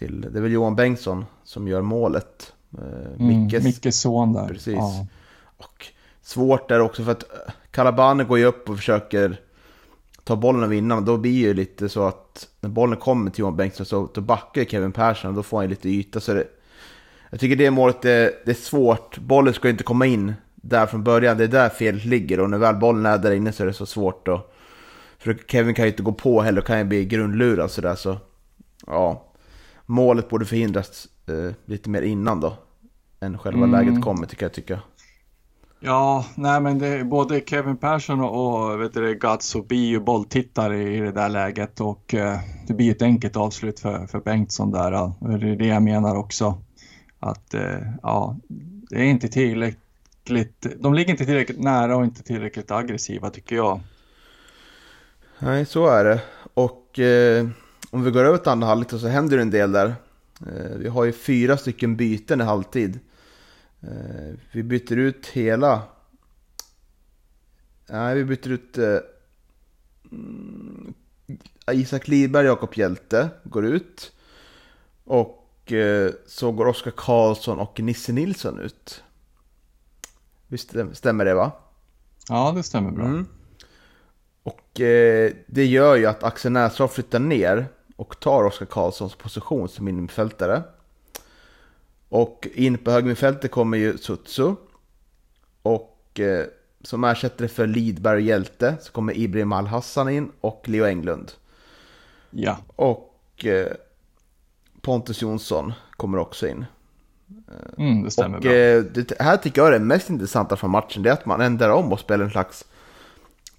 till, 0.00 0.20
det 0.20 0.38
är 0.38 0.42
väl 0.42 0.52
Johan 0.52 0.76
Bengtsson 0.76 1.24
som 1.44 1.68
gör 1.68 1.82
målet. 1.82 2.52
Eh, 2.78 3.20
mm, 3.20 3.42
Mickes, 3.42 3.64
Mickes 3.64 4.00
son 4.00 4.32
där. 4.32 4.48
Precis. 4.48 4.74
Ja. 4.74 5.06
Och 5.56 5.86
svårt 6.22 6.68
där 6.68 6.80
också 6.80 7.04
för 7.04 7.12
att 7.12 7.24
Kalabane 7.70 8.24
går 8.24 8.38
ju 8.38 8.44
upp 8.44 8.70
och 8.70 8.76
försöker 8.76 9.40
ta 10.24 10.36
bollen 10.36 10.62
och 10.62 10.72
vinna. 10.72 11.00
Då 11.00 11.16
blir 11.16 11.48
det 11.48 11.54
lite 11.54 11.88
så 11.88 12.06
att 12.06 12.48
när 12.60 12.70
bollen 12.70 12.96
kommer 12.96 13.30
till 13.30 13.40
Johan 13.40 13.56
Bengtsson 13.56 13.86
så 13.86 14.08
då 14.14 14.20
backar 14.20 14.64
Kevin 14.64 14.92
Persson 14.92 15.28
och 15.28 15.36
då 15.36 15.42
får 15.42 15.58
han 15.58 15.70
lite 15.70 15.88
yta. 15.88 16.20
Så 16.20 16.34
det, 16.34 16.46
jag 17.30 17.40
tycker 17.40 17.56
det 17.56 17.70
målet 17.70 18.04
är, 18.04 18.32
det 18.44 18.50
är 18.50 18.54
svårt. 18.54 19.18
Bollen 19.18 19.54
ska 19.54 19.68
inte 19.68 19.84
komma 19.84 20.06
in 20.06 20.34
där 20.54 20.86
från 20.86 21.04
början. 21.04 21.36
Det 21.36 21.44
är 21.44 21.48
där 21.48 21.68
felet 21.68 22.04
ligger 22.04 22.40
och 22.40 22.50
när 22.50 22.58
väl 22.58 22.76
bollen 22.76 23.06
är 23.06 23.18
där 23.18 23.32
inne 23.32 23.52
så 23.52 23.62
är 23.62 23.66
det 23.66 23.72
så 23.72 23.86
svårt. 23.86 24.26
Då. 24.26 24.46
För 25.18 25.38
Kevin 25.48 25.74
kan 25.74 25.84
ju 25.84 25.90
inte 25.90 26.02
gå 26.02 26.12
på 26.12 26.42
heller, 26.42 26.60
kan 26.60 26.78
ju 26.78 26.84
bli 26.84 27.04
grundlurad 27.04 27.70
sådär 27.70 27.94
så. 27.94 28.18
Ja, 28.86 29.29
målet 29.90 30.28
borde 30.28 30.44
förhindras 30.44 31.08
eh, 31.26 31.54
lite 31.64 31.90
mer 31.90 32.02
innan 32.02 32.40
då. 32.40 32.56
Än 33.20 33.38
själva 33.38 33.64
mm. 33.64 33.70
läget 33.70 34.04
kommer 34.04 34.26
tycker 34.26 34.44
jag. 34.44 34.52
Tycker. 34.52 34.80
Ja, 35.80 36.26
nej 36.34 36.60
men 36.60 36.78
det, 36.78 37.04
både 37.04 37.40
Kevin 37.46 37.76
Persson 37.76 38.20
och, 38.20 38.70
och 38.70 38.80
vet 38.80 38.94
du, 38.94 39.14
Gatso 39.14 39.62
blir 39.62 39.86
ju 39.86 40.00
bolltittare 40.00 40.96
i 40.96 41.00
det 41.00 41.12
där 41.12 41.28
läget 41.28 41.80
och 41.80 42.14
eh, 42.14 42.38
det 42.66 42.74
blir 42.74 42.90
ett 42.90 43.02
enkelt 43.02 43.36
avslut 43.36 43.80
för, 43.80 44.06
för 44.06 44.20
Bengtsson 44.20 44.70
där. 44.70 44.92
Ja. 44.92 45.14
Det 45.20 45.48
är 45.48 45.56
det 45.56 45.66
jag 45.66 45.82
menar 45.82 46.16
också. 46.16 46.62
Att 47.18 47.54
eh, 47.54 47.78
ja, 48.02 48.36
det 48.90 48.96
är 48.96 49.04
inte 49.04 49.28
tillräckligt, 49.28 50.66
de 50.78 50.94
ligger 50.94 51.10
inte 51.10 51.24
tillräckligt 51.24 51.60
nära 51.60 51.96
och 51.96 52.04
inte 52.04 52.22
tillräckligt 52.22 52.70
aggressiva 52.70 53.30
tycker 53.30 53.56
jag. 53.56 53.80
Nej, 55.38 55.66
så 55.66 55.86
är 55.86 56.04
det. 56.04 56.20
Och 56.54 56.98
eh, 56.98 57.48
om 57.90 58.04
vi 58.04 58.10
går 58.10 58.24
över 58.24 58.38
till 58.38 58.48
andra 58.48 58.66
halvlek 58.66 58.90
så 58.90 59.08
händer 59.08 59.36
det 59.36 59.42
en 59.42 59.50
del 59.50 59.72
där. 59.72 59.94
Eh, 60.46 60.76
vi 60.76 60.88
har 60.88 61.04
ju 61.04 61.12
fyra 61.12 61.56
stycken 61.56 61.96
byten 61.96 62.40
i 62.40 62.44
halvtid. 62.44 62.98
Eh, 63.80 64.34
vi 64.52 64.62
byter 64.62 64.96
ut 64.96 65.26
hela... 65.26 65.82
Nej, 67.88 68.14
vi 68.14 68.24
byter 68.24 68.48
ut... 68.48 68.78
Eh, 68.78 68.98
Isak 71.72 72.08
Lidberg 72.08 72.50
och 72.50 72.56
Jakob 72.56 72.74
Hjälte 72.74 73.28
går 73.44 73.66
ut. 73.66 74.12
Och 75.04 75.36
så 76.26 76.52
går 76.52 76.66
Oskar 76.66 76.92
Karlsson 76.96 77.58
och 77.58 77.80
Nisse 77.80 78.12
Nilsson 78.12 78.60
ut. 78.60 79.02
Visst 80.46 80.74
stämmer 80.92 81.24
det 81.24 81.34
va? 81.34 81.52
Ja, 82.28 82.52
det 82.56 82.62
stämmer 82.62 82.90
bra. 82.90 83.04
Mm. 83.04 83.26
Och 84.42 84.70
det 85.46 85.66
gör 85.66 85.96
ju 85.96 86.06
att 86.06 86.22
Axel 86.24 86.52
Näsholm 86.52 86.88
flyttar 86.88 87.18
ner 87.18 87.68
och 88.00 88.20
tar 88.20 88.44
Oskar 88.44 88.66
Karlssons 88.66 89.14
position 89.14 89.68
som 89.68 89.88
innermittfältare. 89.88 90.62
Och 92.08 92.48
in 92.54 92.78
på 92.78 92.90
högermittfältet 92.90 93.50
kommer 93.50 93.78
ju 93.78 93.98
Sutsu. 93.98 94.54
Och 95.62 96.20
eh, 96.20 96.46
som 96.82 97.04
ersättare 97.04 97.48
för 97.48 97.66
Lidberg 97.66 98.14
och 98.14 98.20
Hjälte 98.20 98.76
så 98.80 98.92
kommer 98.92 99.18
Ibrahim 99.18 99.52
Al-Hassan 99.52 100.08
in 100.08 100.30
och 100.40 100.68
Leo 100.68 100.84
Englund. 100.84 101.32
Ja. 102.30 102.58
Och 102.76 103.44
eh, 103.44 103.72
Pontus 104.80 105.22
Jonsson 105.22 105.72
kommer 105.90 106.18
också 106.18 106.48
in. 106.48 106.64
Mm, 107.78 108.02
det 108.02 108.10
stämmer 108.10 108.36
och, 108.36 108.42
bra. 108.42 108.52
Eh, 108.52 108.82
det 108.82 109.20
här 109.20 109.36
tycker 109.36 109.60
jag 109.60 109.68
är 109.68 109.72
det 109.72 109.84
mest 109.84 110.10
intressanta 110.10 110.56
från 110.56 110.70
matchen. 110.70 111.02
Det 111.02 111.08
är 111.08 111.12
att 111.12 111.26
man 111.26 111.40
ändrar 111.40 111.70
om 111.70 111.92
och 111.92 112.00
spelar 112.00 112.24
en 112.24 112.30
slags 112.30 112.64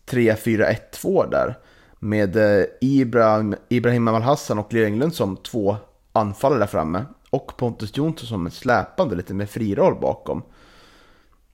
3-4-1-2 0.06 1.30
där. 1.32 1.58
Med 2.04 2.36
eh, 2.36 2.66
Ibrahim, 2.82 3.56
Ibrahim 3.70 4.08
Al-Hassan 4.08 4.60
och 4.60 4.74
Leo 4.74 4.86
Englund 4.86 5.14
som 5.14 5.38
två 5.38 5.76
anfallare 6.14 6.60
där 6.60 6.68
framme. 6.68 7.06
Och 7.30 7.58
Pontus 7.58 7.98
Jonsson 7.98 8.28
som 8.28 8.46
en 8.46 8.52
släpande, 8.52 9.16
lite 9.16 9.34
mer 9.34 9.46
friroll 9.46 10.00
bakom. 10.02 10.44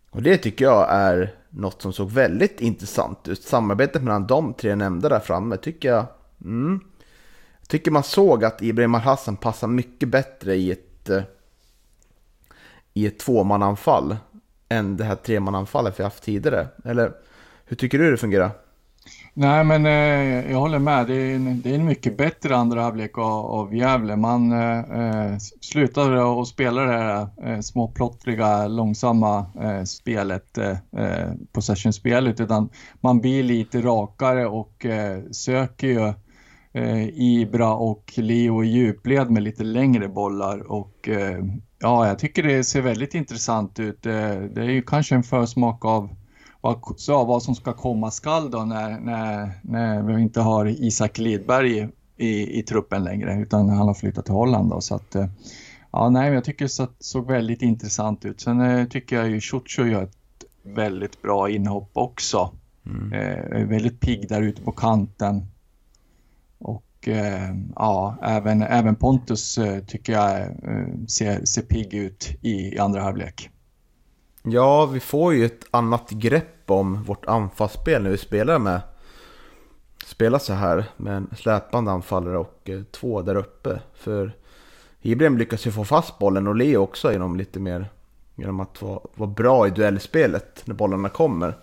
Och 0.10 0.22
det 0.22 0.38
tycker 0.38 0.66
jag 0.66 0.88
är 0.90 1.36
något 1.50 1.82
som 1.82 1.94
såg 1.94 2.12
väldigt 2.12 2.62
intressant 2.62 3.28
ut. 3.28 3.44
Samarbetet 3.44 4.04
mellan 4.04 4.28
de 4.28 4.54
tre 4.54 4.76
nämnda 4.76 5.10
där 5.10 5.20
framme 5.20 5.58
tycker 5.58 5.90
jag... 5.90 6.06
Mm, 6.44 6.80
jag 7.60 7.68
tycker 7.68 7.92
man 7.92 8.04
såg 8.04 8.44
att 8.44 8.62
Ibrahim 8.62 8.96
Al-Hassan 8.96 9.38
passar 9.38 9.68
mycket 9.68 10.10
bättre 10.10 10.56
i 10.56 10.72
ett, 10.72 11.10
eh, 11.10 11.24
i 12.94 13.08
ett 13.08 13.20
tvåmananfall 13.20 14.18
än 14.70 14.98
det 14.98 15.04
här 15.04 15.16
tremananfallet 15.16 16.00
vi 16.00 16.04
haft 16.04 16.24
tidigare. 16.24 16.68
Eller 16.84 17.14
hur 17.66 17.78
tycker 17.78 18.00
du 18.00 18.12
det 18.12 18.18
fungerar? 18.18 18.52
Nej, 19.40 19.64
men 19.64 19.86
eh, 19.86 20.52
jag 20.52 20.60
håller 20.60 20.80
med. 20.80 21.08
Det 21.08 21.16
är, 21.16 21.36
en, 21.36 21.62
det 21.62 21.72
är 21.72 21.76
en 21.76 21.86
mycket 21.86 22.18
bättre 22.18 22.56
andra 22.56 22.82
halvlek 22.82 23.18
av, 23.18 23.46
av 23.46 23.76
Gävle. 23.76 24.16
Man 24.16 24.52
eh, 24.52 25.38
slutade 25.62 26.42
att 26.42 26.48
spela 26.48 26.82
det 26.82 26.92
här 26.92 27.28
eh, 27.44 27.60
småplottriga, 27.60 28.68
långsamma 28.68 29.46
eh, 29.62 29.84
spelet, 29.84 30.58
eh, 30.58 30.78
eh, 30.98 31.32
possession-spelet, 31.52 32.40
utan 32.40 32.70
man 33.02 33.22
blir 33.22 33.44
lite 33.44 33.82
rakare 33.82 34.48
och 34.48 34.86
eh, 34.86 35.24
söker 35.32 35.88
ju 35.88 36.14
eh, 36.74 37.08
Ibra 37.14 37.74
och 37.76 38.14
Leo 38.16 38.64
i 38.64 38.68
djupled 38.68 39.32
med 39.32 39.44
lite 39.44 39.64
längre 39.64 40.08
bollar 40.08 40.72
och 40.72 41.10
eh, 41.10 41.44
ja, 41.80 42.08
jag 42.08 42.20
tycker 42.20 42.44
det 42.44 42.64
ser 42.64 42.82
väldigt 42.82 43.14
intressant 43.14 43.80
ut. 43.80 44.04
det 44.04 44.62
är 44.62 44.70
ju 44.70 44.82
kanske 44.82 45.16
en 45.16 45.24
försmak 45.24 45.86
av 45.86 46.10
vad, 46.68 47.00
så, 47.00 47.26
vad 47.26 47.44
som 47.44 47.56
ska 47.56 47.74
komma 47.74 48.12
skall 48.12 48.52
då 48.52 48.66
när, 48.66 49.00
när, 49.00 49.52
när 49.62 50.04
vi 50.04 50.22
inte 50.22 50.42
har 50.42 50.66
Isak 50.66 51.18
Lidberg 51.18 51.78
i, 51.78 51.88
i, 52.18 52.60
i 52.60 52.64
truppen 52.64 53.04
längre 53.04 53.42
utan 53.42 53.70
han 53.70 53.88
har 53.88 53.94
flyttat 53.94 54.26
till 54.26 54.34
Holland. 54.34 54.70
Då, 54.70 54.82
så 54.82 54.96
att, 54.96 55.16
eh, 55.16 55.26
ja, 55.92 56.10
nej, 56.10 56.34
jag 56.34 56.44
tycker 56.44 56.66
det 56.66 56.90
såg 57.00 57.28
väldigt 57.28 57.62
intressant 57.62 58.26
ut. 58.26 58.42
Sen 58.42 58.62
eh, 58.62 58.88
tycker 58.88 59.16
jag 59.16 59.30
ju 59.30 59.42
Ciuciu 59.42 59.92
gör 59.92 60.04
ett 60.04 60.46
väldigt 60.64 61.22
bra 61.22 61.50
inhopp 61.50 61.90
också. 61.94 62.52
Mm. 62.86 63.14
Eh, 63.14 63.68
väldigt 63.68 64.00
pigg 64.00 64.30
där 64.30 64.42
ute 64.42 64.62
på 64.62 64.72
kanten. 64.72 65.48
Och 66.58 67.08
eh, 67.08 67.56
ja, 67.76 68.18
även, 68.22 68.62
även 68.62 68.96
Pontus 68.96 69.58
eh, 69.58 69.84
tycker 69.84 70.14
jag 70.14 70.42
eh, 70.42 71.06
ser, 71.08 71.46
ser 71.46 71.62
pigg 71.62 71.94
ut 71.94 72.38
i, 72.42 72.76
i 72.76 72.80
andra 72.80 73.02
halvlek. 73.02 73.50
Ja, 74.44 74.86
vi 74.86 75.00
får 75.00 75.34
ju 75.34 75.46
ett 75.46 75.66
annat 75.72 76.10
grepp 76.10 76.57
Typ 76.68 76.72
om 76.72 77.04
vårt 77.04 77.26
anfallsspel 77.26 78.04
när 78.04 78.10
vi 78.10 78.18
spelar 78.18 78.60
med 78.60 78.82
spelar 80.06 80.40
så 80.40 80.54
här 80.54 80.86
med 80.98 81.18
en 81.18 81.30
släpande 81.38 81.92
anfallare 81.92 82.38
och 82.38 82.70
eh, 82.70 82.82
två 82.92 83.22
där 83.22 83.36
uppe. 83.36 83.80
För 83.94 84.32
Ibrahim 85.02 85.38
lyckas 85.38 85.68
ju 85.68 85.72
få 85.72 85.86
fast 85.86 86.20
bollen 86.20 86.48
och 86.48 86.56
Leo 86.56 86.82
också 86.82 87.12
genom 87.12 87.36
lite 87.36 87.60
mer 87.60 87.90
genom 88.36 88.60
att 88.60 88.82
vara, 88.82 89.00
vara 89.16 89.30
bra 89.30 89.68
i 89.68 89.70
duellspelet 89.70 90.64
när 90.66 90.76
bollarna 90.76 91.10
kommer. 91.10 91.54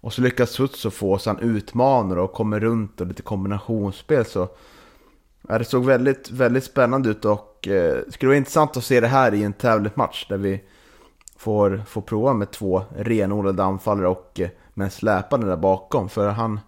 Och 0.00 0.12
så 0.12 0.22
lyckas 0.22 0.50
Sutso 0.50 0.90
få 0.90 1.18
så 1.18 1.30
han 1.30 1.38
utmanar 1.38 2.16
och 2.16 2.32
kommer 2.32 2.60
runt 2.60 3.00
och 3.00 3.06
lite 3.06 3.22
kombinationsspel 3.22 4.24
så 4.24 4.48
ja, 5.48 5.58
det 5.58 5.64
såg 5.64 5.84
väldigt, 5.84 6.30
väldigt 6.30 6.64
spännande 6.64 7.08
ut 7.08 7.24
och 7.24 7.68
eh, 7.68 7.96
det 8.06 8.12
skulle 8.12 8.28
vara 8.28 8.38
intressant 8.38 8.76
att 8.76 8.84
se 8.84 9.00
det 9.00 9.06
här 9.06 9.34
i 9.34 9.42
en 9.42 9.52
tävlingsmatch 9.52 10.26
där 10.28 10.38
vi 10.38 10.60
får, 11.42 11.82
får 11.86 12.02
prova 12.02 12.32
med 12.34 12.50
två 12.50 12.82
renodlade 12.96 13.64
anfallare 13.64 14.08
och 14.08 14.40
eh, 14.40 14.48
med 14.74 14.84
en 14.84 14.90
släpande 14.90 15.46
där 15.46 15.56
bakom. 15.56 16.08
För 16.08 16.28
han, 16.28 16.60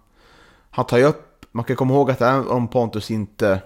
han 0.69 0.85
tar 0.85 0.97
ju 0.97 1.03
upp, 1.03 1.45
man 1.51 1.65
kan 1.65 1.75
komma 1.75 1.93
ihåg 1.93 2.11
att 2.11 2.21
även 2.21 2.47
om 2.47 2.67
Pontus 2.67 3.11
inte 3.11 3.61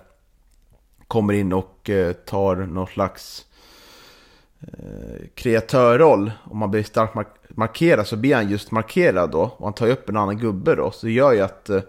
kommer 1.08 1.34
in 1.34 1.54
och 1.54 1.90
eh, 1.90 2.14
tar 2.14 2.56
någon 2.56 2.88
slags 2.88 3.46
eh, 4.62 5.28
kreatörroll, 5.34 6.32
om 6.44 6.58
man 6.58 6.72
blir 6.72 6.84
starkt 6.84 7.16
mark 7.16 7.28
markerad 7.50 8.08
så 8.08 8.16
blir 8.16 8.36
han 8.36 8.50
just 8.50 8.72
markerad 8.72 9.32
då. 9.32 9.42
Och 9.42 9.66
han 9.66 9.74
tar 9.74 9.86
ju 9.86 9.92
upp 9.92 10.10
en 10.10 10.18
annan 10.18 10.38
gubbe 10.38 10.76
då, 10.76 10.92
så 10.92 11.06
det 11.06 11.12
gör 11.12 11.34
ju 11.34 11.42
att, 11.42 11.70
eh, 11.70 11.82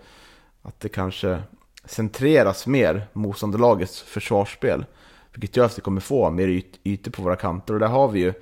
att 0.62 0.80
det 0.80 0.88
kanske 0.88 1.42
centreras 1.84 2.66
mer 2.66 3.06
motståndarlagets 3.12 4.00
försvarsspel. 4.00 4.84
Vilket 5.32 5.56
gör 5.56 5.64
att 5.64 5.78
vi 5.78 5.82
kommer 5.82 6.00
få 6.00 6.30
mer 6.30 6.48
yt 6.48 6.80
ytor 6.84 7.10
på 7.10 7.22
våra 7.22 7.36
kanter. 7.36 7.74
Och 7.74 7.80
där 7.80 7.86
har 7.86 8.08
vi 8.08 8.20
ju 8.20 8.32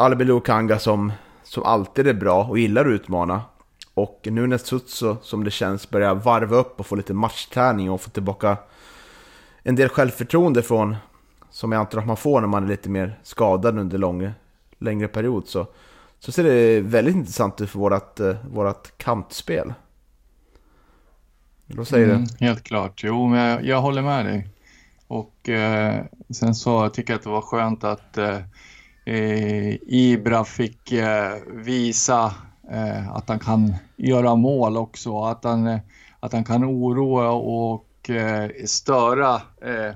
Albin 0.00 0.40
Kanga 0.40 0.78
som, 0.78 1.12
som 1.42 1.62
alltid 1.62 2.06
är 2.06 2.14
bra 2.14 2.44
och 2.44 2.58
gillar 2.58 2.86
att 2.86 2.90
utmana. 2.90 3.42
Och 3.94 4.20
nu 4.30 4.46
när 4.46 4.58
Sutso, 4.58 5.16
som 5.22 5.44
det 5.44 5.50
känns, 5.50 5.90
börjar 5.90 6.14
varva 6.14 6.56
upp 6.56 6.80
och 6.80 6.86
få 6.86 6.96
lite 6.96 7.14
matchträning 7.14 7.90
och 7.90 8.00
få 8.00 8.10
tillbaka 8.10 8.56
en 9.62 9.76
del 9.76 9.88
självförtroende 9.88 10.62
från, 10.62 10.96
som 11.50 11.72
jag 11.72 11.80
antar 11.80 11.98
att 11.98 12.06
man 12.06 12.16
får 12.16 12.40
när 12.40 12.48
man 12.48 12.64
är 12.64 12.68
lite 12.68 12.88
mer 12.88 13.18
skadad 13.22 13.78
under 13.78 13.98
lång, 13.98 14.30
längre 14.78 15.08
period, 15.08 15.46
så, 15.46 15.66
så 16.18 16.32
ser 16.32 16.44
det 16.44 16.80
väldigt 16.80 17.14
intressant 17.14 17.60
ut 17.60 17.70
för 17.70 17.78
vårt, 17.78 18.20
eh, 18.20 18.36
vårt 18.50 18.98
kantspel. 18.98 19.74
Vad 21.66 21.88
säger 21.88 22.08
mm, 22.08 22.24
du? 22.24 22.46
Helt 22.46 22.64
klart. 22.64 23.00
Jo, 23.04 23.28
men 23.28 23.40
jag, 23.40 23.64
jag 23.64 23.80
håller 23.80 24.02
med 24.02 24.26
dig. 24.26 24.48
Och 25.06 25.48
eh, 25.48 26.04
sen 26.30 26.54
så 26.54 26.88
tycker 26.88 27.12
jag 27.12 27.18
att 27.18 27.24
det 27.24 27.30
var 27.30 27.42
skönt 27.42 27.84
att 27.84 28.18
eh, 28.18 28.38
eh 29.08 29.76
Ibra 29.86 30.44
fick 30.44 30.92
eh, 30.92 31.34
visa 31.46 32.34
eh, 32.70 33.10
att 33.10 33.28
han 33.28 33.38
kan 33.38 33.74
göra 33.96 34.34
mål 34.34 34.76
också. 34.76 35.20
Att 35.20 35.44
han, 35.44 35.66
eh, 35.66 35.78
att 36.20 36.32
han 36.32 36.44
kan 36.44 36.64
oroa 36.64 37.30
och 37.30 38.10
eh, 38.10 38.50
störa 38.66 39.34
eh, 39.62 39.94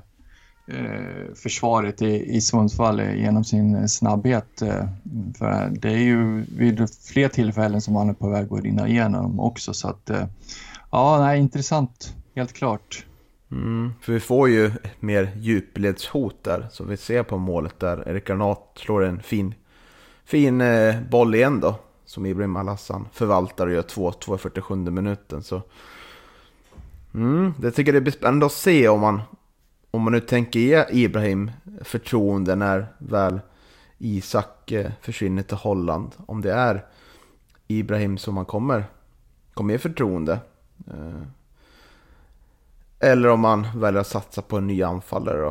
eh, 0.76 1.34
försvaret 1.42 2.02
i, 2.02 2.36
i 2.36 2.40
Sundsvall 2.40 3.00
genom 3.00 3.44
sin 3.44 3.88
snabbhet. 3.88 4.62
För 5.38 5.70
det 5.80 5.88
är 5.88 6.02
ju 6.02 6.44
vid 6.56 6.88
fler 7.04 7.28
tillfällen 7.28 7.80
som 7.80 7.96
han 7.96 8.08
är 8.08 8.14
på 8.14 8.28
väg 8.28 8.52
att 8.52 8.62
rinna 8.62 8.88
igenom 8.88 9.40
också. 9.40 9.74
Så 9.74 9.88
att, 9.88 10.10
ja, 10.90 11.18
nej, 11.20 11.40
intressant, 11.40 12.14
helt 12.34 12.52
klart. 12.52 13.04
Mm, 13.52 13.92
för 14.00 14.12
vi 14.12 14.20
får 14.20 14.48
ju 14.48 14.72
mer 15.00 15.32
djupledshot 15.36 16.44
där, 16.44 16.68
som 16.70 16.88
vi 16.88 16.96
ser 16.96 17.22
på 17.22 17.38
målet 17.38 17.80
där 17.80 18.08
Erik 18.08 18.26
Granat 18.26 18.72
slår 18.76 19.04
en 19.04 19.22
fin, 19.22 19.54
fin 20.24 20.60
eh, 20.60 21.00
boll 21.10 21.34
igen 21.34 21.60
då. 21.60 21.74
Som 22.04 22.26
Ibrahim 22.26 22.56
Alassan 22.56 23.08
förvaltar 23.12 23.66
och 23.66 23.72
gör 23.72 23.82
2-2 23.82 24.34
i 24.34 24.38
47 24.38 24.76
minuten. 24.76 25.42
Så, 25.42 25.62
mm, 27.14 27.54
det 27.58 27.70
tycker 27.70 27.92
jag 27.92 28.02
det 28.02 28.04
blir 28.04 28.12
spännande 28.12 28.46
att 28.46 28.52
se 28.52 28.88
om 28.88 29.00
man, 29.00 29.20
om 29.90 30.02
man 30.02 30.12
nu 30.12 30.20
tänker 30.20 30.60
ge 30.60 30.84
Ibrahim 30.90 31.50
förtroende 31.82 32.54
när 32.54 32.86
väl 32.98 33.40
Isak 33.98 34.72
eh, 34.72 34.90
försvinner 35.00 35.42
till 35.42 35.56
Holland. 35.56 36.12
Om 36.26 36.40
det 36.40 36.52
är 36.52 36.86
Ibrahim 37.68 38.18
som 38.18 38.34
man 38.34 38.44
kommer, 38.44 38.84
kommer 39.54 39.74
ge 39.74 39.78
förtroende. 39.78 40.38
Eh, 40.86 41.22
eller 43.02 43.28
om 43.28 43.40
man 43.40 43.66
väljer 43.76 44.00
att 44.00 44.06
satsa 44.06 44.42
på 44.42 44.56
en 44.56 44.66
ny 44.66 44.82
anfallare 44.82 45.40
då. 45.40 45.48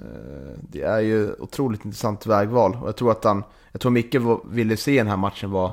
Eh, 0.00 0.58
det 0.60 0.82
är 0.82 1.00
ju 1.00 1.32
otroligt 1.38 1.84
intressant 1.84 2.26
vägval. 2.26 2.78
Och 2.82 2.88
jag 2.88 2.96
tror 2.96 3.10
att 3.10 3.24
han, 3.24 3.44
jag 3.72 3.80
tror 3.80 3.92
Micke 3.92 4.16
ville 4.50 4.76
se 4.76 4.96
den 4.98 5.06
här 5.06 5.16
matchen 5.16 5.50
var 5.50 5.72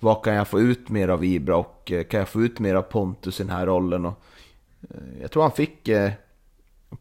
vad 0.00 0.24
kan 0.24 0.34
jag 0.34 0.48
få 0.48 0.60
ut 0.60 0.88
mer 0.88 1.08
av 1.08 1.24
Ibra 1.24 1.56
och 1.56 1.92
eh, 1.92 2.04
kan 2.04 2.20
jag 2.20 2.28
få 2.28 2.42
ut 2.42 2.58
mer 2.58 2.74
av 2.74 2.82
Pontus 2.82 3.40
i 3.40 3.42
den 3.42 3.52
här 3.52 3.66
rollen? 3.66 4.06
Och 4.06 4.22
eh, 4.90 5.20
jag 5.20 5.30
tror 5.30 5.42
han 5.42 5.52
fick 5.52 5.88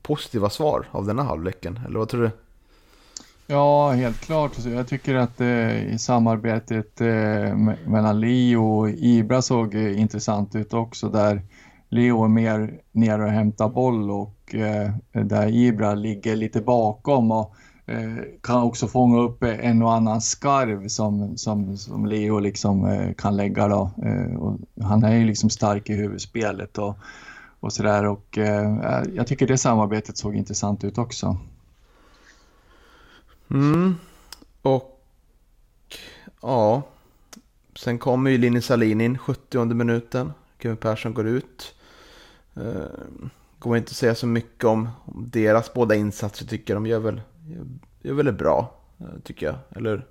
positiva 0.02 0.50
svar 0.50 0.86
av 0.92 1.06
denna 1.06 1.24
halvleken, 1.24 1.80
eller 1.86 2.00
vad 2.00 2.10
tror 2.10 2.24
du? 2.24 2.32
Ja, 3.50 3.92
helt 3.92 4.20
klart. 4.20 4.52
Alltså, 4.56 4.70
jag 4.70 4.88
tycker 4.88 5.16
att 5.16 5.42
eh, 5.42 5.98
samarbetet 5.98 7.02
eh, 7.02 7.56
mellan 7.86 8.20
Leo 8.20 8.80
och 8.80 8.90
Ibra 8.90 9.42
såg 9.42 9.76
eh, 9.76 10.00
intressant 10.00 10.56
ut 10.56 10.74
också 10.74 11.10
där 11.10 11.42
Leo 11.90 12.24
är 12.24 12.28
mer 12.28 12.82
ner 12.92 13.22
och 13.22 13.30
hämtar 13.30 13.70
boll 13.70 14.12
och 14.12 14.56
eh, 14.56 14.92
där 15.12 15.48
Ibra 15.48 15.94
ligger 15.94 16.36
lite 16.36 16.62
bakom 16.62 17.32
och 17.32 17.56
eh, 17.86 18.16
kan 18.42 18.64
också 18.64 18.88
fånga 18.88 19.20
upp 19.20 19.44
en 19.44 19.82
och 19.84 19.94
annan 19.94 20.22
skarv 20.22 20.88
som, 20.88 21.38
som, 21.38 21.78
som 21.78 22.06
Leo 22.06 22.40
liksom 22.40 22.86
eh, 22.86 23.14
kan 23.14 23.38
lägga 23.38 23.68
då. 23.68 23.92
Eh, 24.04 24.36
och 24.36 24.60
han 24.82 25.04
är 25.04 25.16
ju 25.16 25.26
liksom 25.26 25.50
stark 25.50 25.90
i 25.90 25.94
huvudspelet 25.94 26.78
och, 26.78 26.98
och 27.60 27.74
sådär 27.74 28.06
och 28.06 28.38
eh, 28.38 28.78
eh 28.78 29.04
jag 29.14 29.28
tycker 29.28 29.48
det 29.48 29.58
samarbetet 29.58 30.18
såg 30.18 30.36
intressant 30.36 30.84
ut 30.84 30.98
också. 30.98 31.38
Mm, 33.50 33.96
och 34.62 35.02
ja, 36.42 36.82
sen 37.76 38.00
kommer 38.00 38.32
ju 38.32 38.38
Linus 38.38 38.66
Salin 38.66 39.02
in 39.02 39.18
70 39.18 39.66
minuten. 39.66 40.34
Kevin 40.62 40.78
Persson 40.78 41.14
går 41.14 41.28
ut. 41.28 41.74
Går 43.60 43.78
inte 43.78 43.90
att 43.90 43.96
säga 43.96 44.16
så 44.16 44.28
mycket 44.28 44.64
om, 44.64 44.90
om 45.06 45.30
deras 45.30 45.74
båda 45.74 45.96
insatser 45.96 46.46
tycker 46.46 46.74
jag. 46.74 46.84
De 46.84 46.90
gör 46.90 47.00
väl, 47.00 47.22
gör 48.02 48.14
väl 48.14 48.34
bra, 48.34 48.74
uh, 49.02 49.08
tycker 49.24 49.46
jag. 49.46 49.56
Eller 49.76 50.06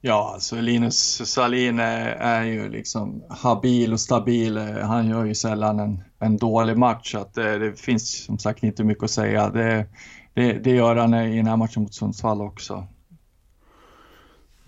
Ja, 0.00 0.30
alltså 0.34 0.56
Linus 0.56 1.22
Salin 1.32 1.78
är, 1.78 2.06
är, 2.08 2.44
ju 2.44 2.68
liksom 2.68 3.22
habil 3.28 3.92
och 3.92 4.00
stabil. 4.00 4.58
Han 4.58 5.08
gör 5.08 5.24
ju 5.24 5.34
sällan 5.34 5.80
en, 5.80 6.02
en 6.18 6.36
dålig 6.36 6.78
match. 6.78 7.12
Så 7.12 7.18
att 7.18 7.34
det, 7.34 7.58
det, 7.58 7.80
finns 7.80 8.24
som 8.24 8.38
sagt 8.38 8.62
inte 8.62 8.84
mycket 8.84 9.04
att 9.04 9.10
säga. 9.10 9.50
Det, 9.50 9.86
det, 10.34 10.52
det 10.52 10.70
gör 10.70 10.96
han 10.96 11.14
i 11.14 11.36
den 11.36 11.46
här 11.46 11.56
matchen 11.56 11.82
mot 11.82 11.94
Sundsvall 11.94 12.42
också. 12.42 12.86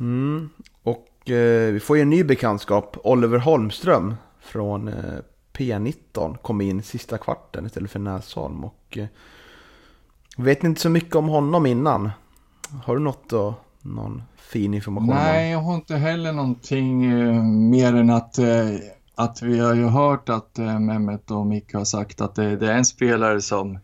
Mm. 0.00 0.50
Och 0.82 1.30
eh, 1.30 1.72
vi 1.72 1.80
får 1.80 1.96
ju 1.96 2.02
en 2.02 2.10
ny 2.10 2.24
bekantskap. 2.24 2.96
Oliver 3.04 3.38
Holmström 3.38 4.14
från 4.40 4.88
eh, 4.88 5.18
P19 5.58 6.36
kom 6.36 6.60
in 6.60 6.82
sista 6.82 7.18
kvarten 7.18 7.66
istället 7.66 7.90
för 7.90 7.98
Näsholm. 7.98 8.64
Och, 8.64 8.98
eh, 8.98 9.06
vet 10.36 10.64
inte 10.64 10.80
så 10.80 10.90
mycket 10.90 11.16
om 11.16 11.28
honom 11.28 11.66
innan. 11.66 12.10
Har 12.84 12.96
du 12.96 13.02
något 13.02 13.28
då, 13.28 13.54
någon 13.82 14.22
fin 14.36 14.74
information? 14.74 15.08
Nej, 15.08 15.50
jag 15.50 15.58
har 15.58 15.74
inte 15.74 15.96
heller 15.96 16.32
någonting 16.32 17.04
eh, 17.04 17.42
mer 17.42 17.94
än 17.94 18.10
att, 18.10 18.38
eh, 18.38 18.74
att 19.14 19.42
vi 19.42 19.58
har 19.58 19.74
ju 19.74 19.86
hört 19.86 20.28
att 20.28 20.58
eh, 20.58 20.78
Mehmet 20.78 21.30
och 21.30 21.46
Micke 21.46 21.74
har 21.74 21.84
sagt 21.84 22.20
att 22.20 22.34
det, 22.34 22.56
det, 22.56 22.72
är 22.72 22.76
en 22.76 22.84
spelare 22.84 23.40
som, 23.40 23.78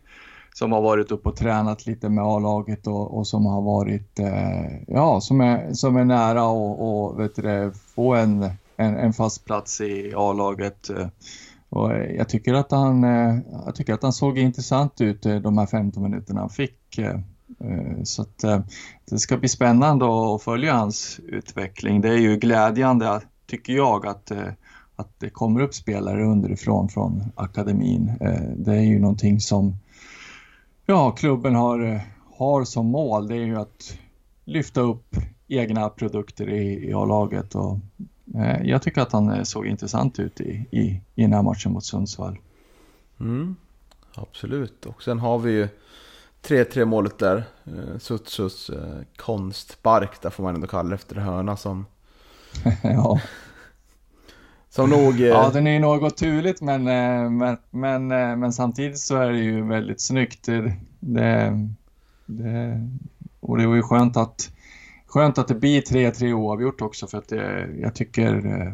som 0.53 0.71
har 0.71 0.81
varit 0.81 1.11
upp 1.11 1.27
och 1.27 1.35
tränat 1.35 1.85
lite 1.85 2.09
med 2.09 2.23
A-laget 2.23 2.87
och, 2.87 3.17
och, 3.17 3.27
som 3.27 3.45
har 3.45 3.61
varit, 3.61 4.19
eh, 4.19 4.81
ja, 4.87 5.21
som 5.21 5.41
är, 5.41 5.73
som 5.73 5.97
är 5.97 6.05
nära 6.05 6.43
och, 6.43 7.09
och 7.09 7.19
vet 7.19 7.35
du, 7.35 7.73
få 7.95 8.13
en, 8.13 8.43
en, 8.77 8.95
en 8.95 9.13
fast 9.13 9.45
plats 9.45 9.81
i 9.81 10.13
A-laget. 10.15 10.89
Eh, 10.89 11.07
och 11.75 11.93
eh, 11.93 12.15
jag, 12.15 12.29
tycker 12.29 12.53
att 12.53 12.71
han, 12.71 13.03
eh, 13.03 13.37
jag 13.65 13.75
tycker 13.75 13.93
att 13.93 14.03
han 14.03 14.13
såg 14.13 14.37
intressant 14.37 15.01
ut 15.01 15.25
eh, 15.25 15.35
de 15.35 15.57
här 15.57 15.65
15 15.65 16.03
minuterna 16.03 16.39
han 16.39 16.49
fick. 16.49 16.99
Så 18.03 18.21
att 18.21 18.43
det 19.09 19.19
ska 19.19 19.37
bli 19.37 19.49
spännande 19.49 20.05
att 20.05 20.41
följa 20.41 20.73
hans 20.73 21.19
utveckling. 21.27 22.01
Det 22.01 22.09
är 22.09 22.17
ju 22.17 22.37
glädjande, 22.37 23.21
tycker 23.47 23.73
jag, 23.73 24.07
att, 24.07 24.31
att 24.95 25.19
det 25.19 25.29
kommer 25.29 25.61
upp 25.61 25.73
spelare 25.73 26.23
underifrån 26.23 26.89
från 26.89 27.23
akademin. 27.35 28.11
Det 28.57 28.71
är 28.71 28.81
ju 28.81 28.99
någonting 28.99 29.39
som 29.39 29.75
ja, 30.85 31.11
klubben 31.11 31.55
har, 31.55 32.01
har 32.37 32.63
som 32.63 32.85
mål. 32.85 33.27
Det 33.27 33.35
är 33.35 33.45
ju 33.45 33.57
att 33.57 33.97
lyfta 34.45 34.81
upp 34.81 35.15
egna 35.47 35.89
produkter 35.89 36.49
i, 36.49 36.89
i 36.89 36.93
A-laget 36.93 37.55
och 37.55 37.77
jag 38.63 38.81
tycker 38.81 39.01
att 39.01 39.11
han 39.11 39.29
eh, 39.29 39.43
såg 39.43 39.67
intressant 39.67 40.19
ut 40.19 40.41
i, 40.41 40.67
i, 40.71 41.01
i 41.15 41.21
den 41.21 41.33
här 41.33 41.43
matchen 41.43 41.71
mot 41.71 41.85
Sundsvall. 41.85 42.37
Mm, 43.19 43.55
absolut, 44.15 44.85
och 44.85 45.03
sen 45.03 45.19
har 45.19 45.39
vi 45.39 45.51
ju 45.51 45.67
3-3 46.43 46.85
målet 46.85 47.19
där. 47.19 47.43
Eh, 47.65 47.97
Sutsus 47.99 48.69
eh, 48.69 49.01
konstbark, 49.15 50.21
där 50.21 50.29
får 50.29 50.43
man 50.43 50.55
ändå 50.55 50.67
kalla 50.67 50.89
det 50.89 50.95
efter 50.95 51.15
hörna 51.15 51.57
som... 51.57 51.85
ja. 52.83 53.21
Som 54.69 54.89
nog... 54.89 55.21
Eh... 55.21 55.27
Ja, 55.27 55.49
den 55.53 55.67
är 55.67 55.71
ju 55.71 55.79
något 55.79 56.17
turligt 56.17 56.61
men, 56.61 56.83
men, 57.37 57.57
men, 57.69 58.07
men 58.39 58.53
samtidigt 58.53 58.99
så 58.99 59.17
är 59.17 59.31
det 59.31 59.39
ju 59.39 59.67
väldigt 59.67 60.01
snyggt. 60.01 60.45
Det, 60.99 61.69
det, 62.25 62.89
och 63.39 63.57
det 63.57 63.67
var 63.67 63.75
ju 63.75 63.81
skönt 63.81 64.17
att 64.17 64.54
Skönt 65.15 65.37
att 65.37 65.47
det 65.47 65.55
blir 65.55 65.81
3-3 65.81 66.33
oavgjort 66.33 66.81
också 66.81 67.07
för 67.07 67.17
att 67.17 67.27
det, 67.27 67.69
jag 67.81 67.95
tycker 67.95 68.45
eh, 68.45 68.73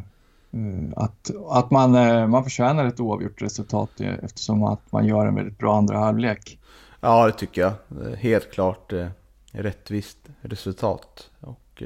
att, 0.96 1.32
att 1.50 1.72
man, 1.72 1.96
eh, 1.96 2.28
man 2.28 2.44
förtjänar 2.44 2.86
ett 2.86 3.00
oavgjort 3.00 3.42
resultat 3.42 3.90
eftersom 4.24 4.64
att 4.64 4.92
man 4.92 5.06
gör 5.06 5.26
en 5.26 5.36
väldigt 5.36 5.58
bra 5.58 5.78
andra 5.78 5.98
halvlek. 5.98 6.60
Ja, 7.02 7.26
det 7.26 7.32
tycker 7.32 7.62
jag. 7.62 7.74
Helt 8.16 8.52
klart 8.52 8.94
rättvist 9.52 10.18
resultat. 10.42 11.30
Och, 11.40 11.84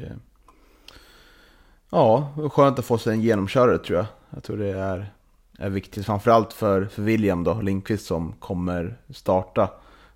ja, 1.90 2.30
skönt 2.52 2.80
att 2.80 2.86
få 2.86 2.98
sig 2.98 3.14
en 3.14 3.22
genomkörare 3.22 3.78
tror 3.78 3.98
jag. 3.98 4.06
Jag 4.30 4.44
tror 4.44 4.58
det 4.58 4.80
är, 4.80 5.14
är 5.60 5.70
viktigt, 5.70 6.06
framförallt 6.06 6.54
för, 6.54 6.86
för 6.86 7.02
William 7.02 7.44
då, 7.44 7.62
Lindqvist 7.62 8.06
som 8.06 8.34
kommer 8.40 8.98
starta 9.10 9.70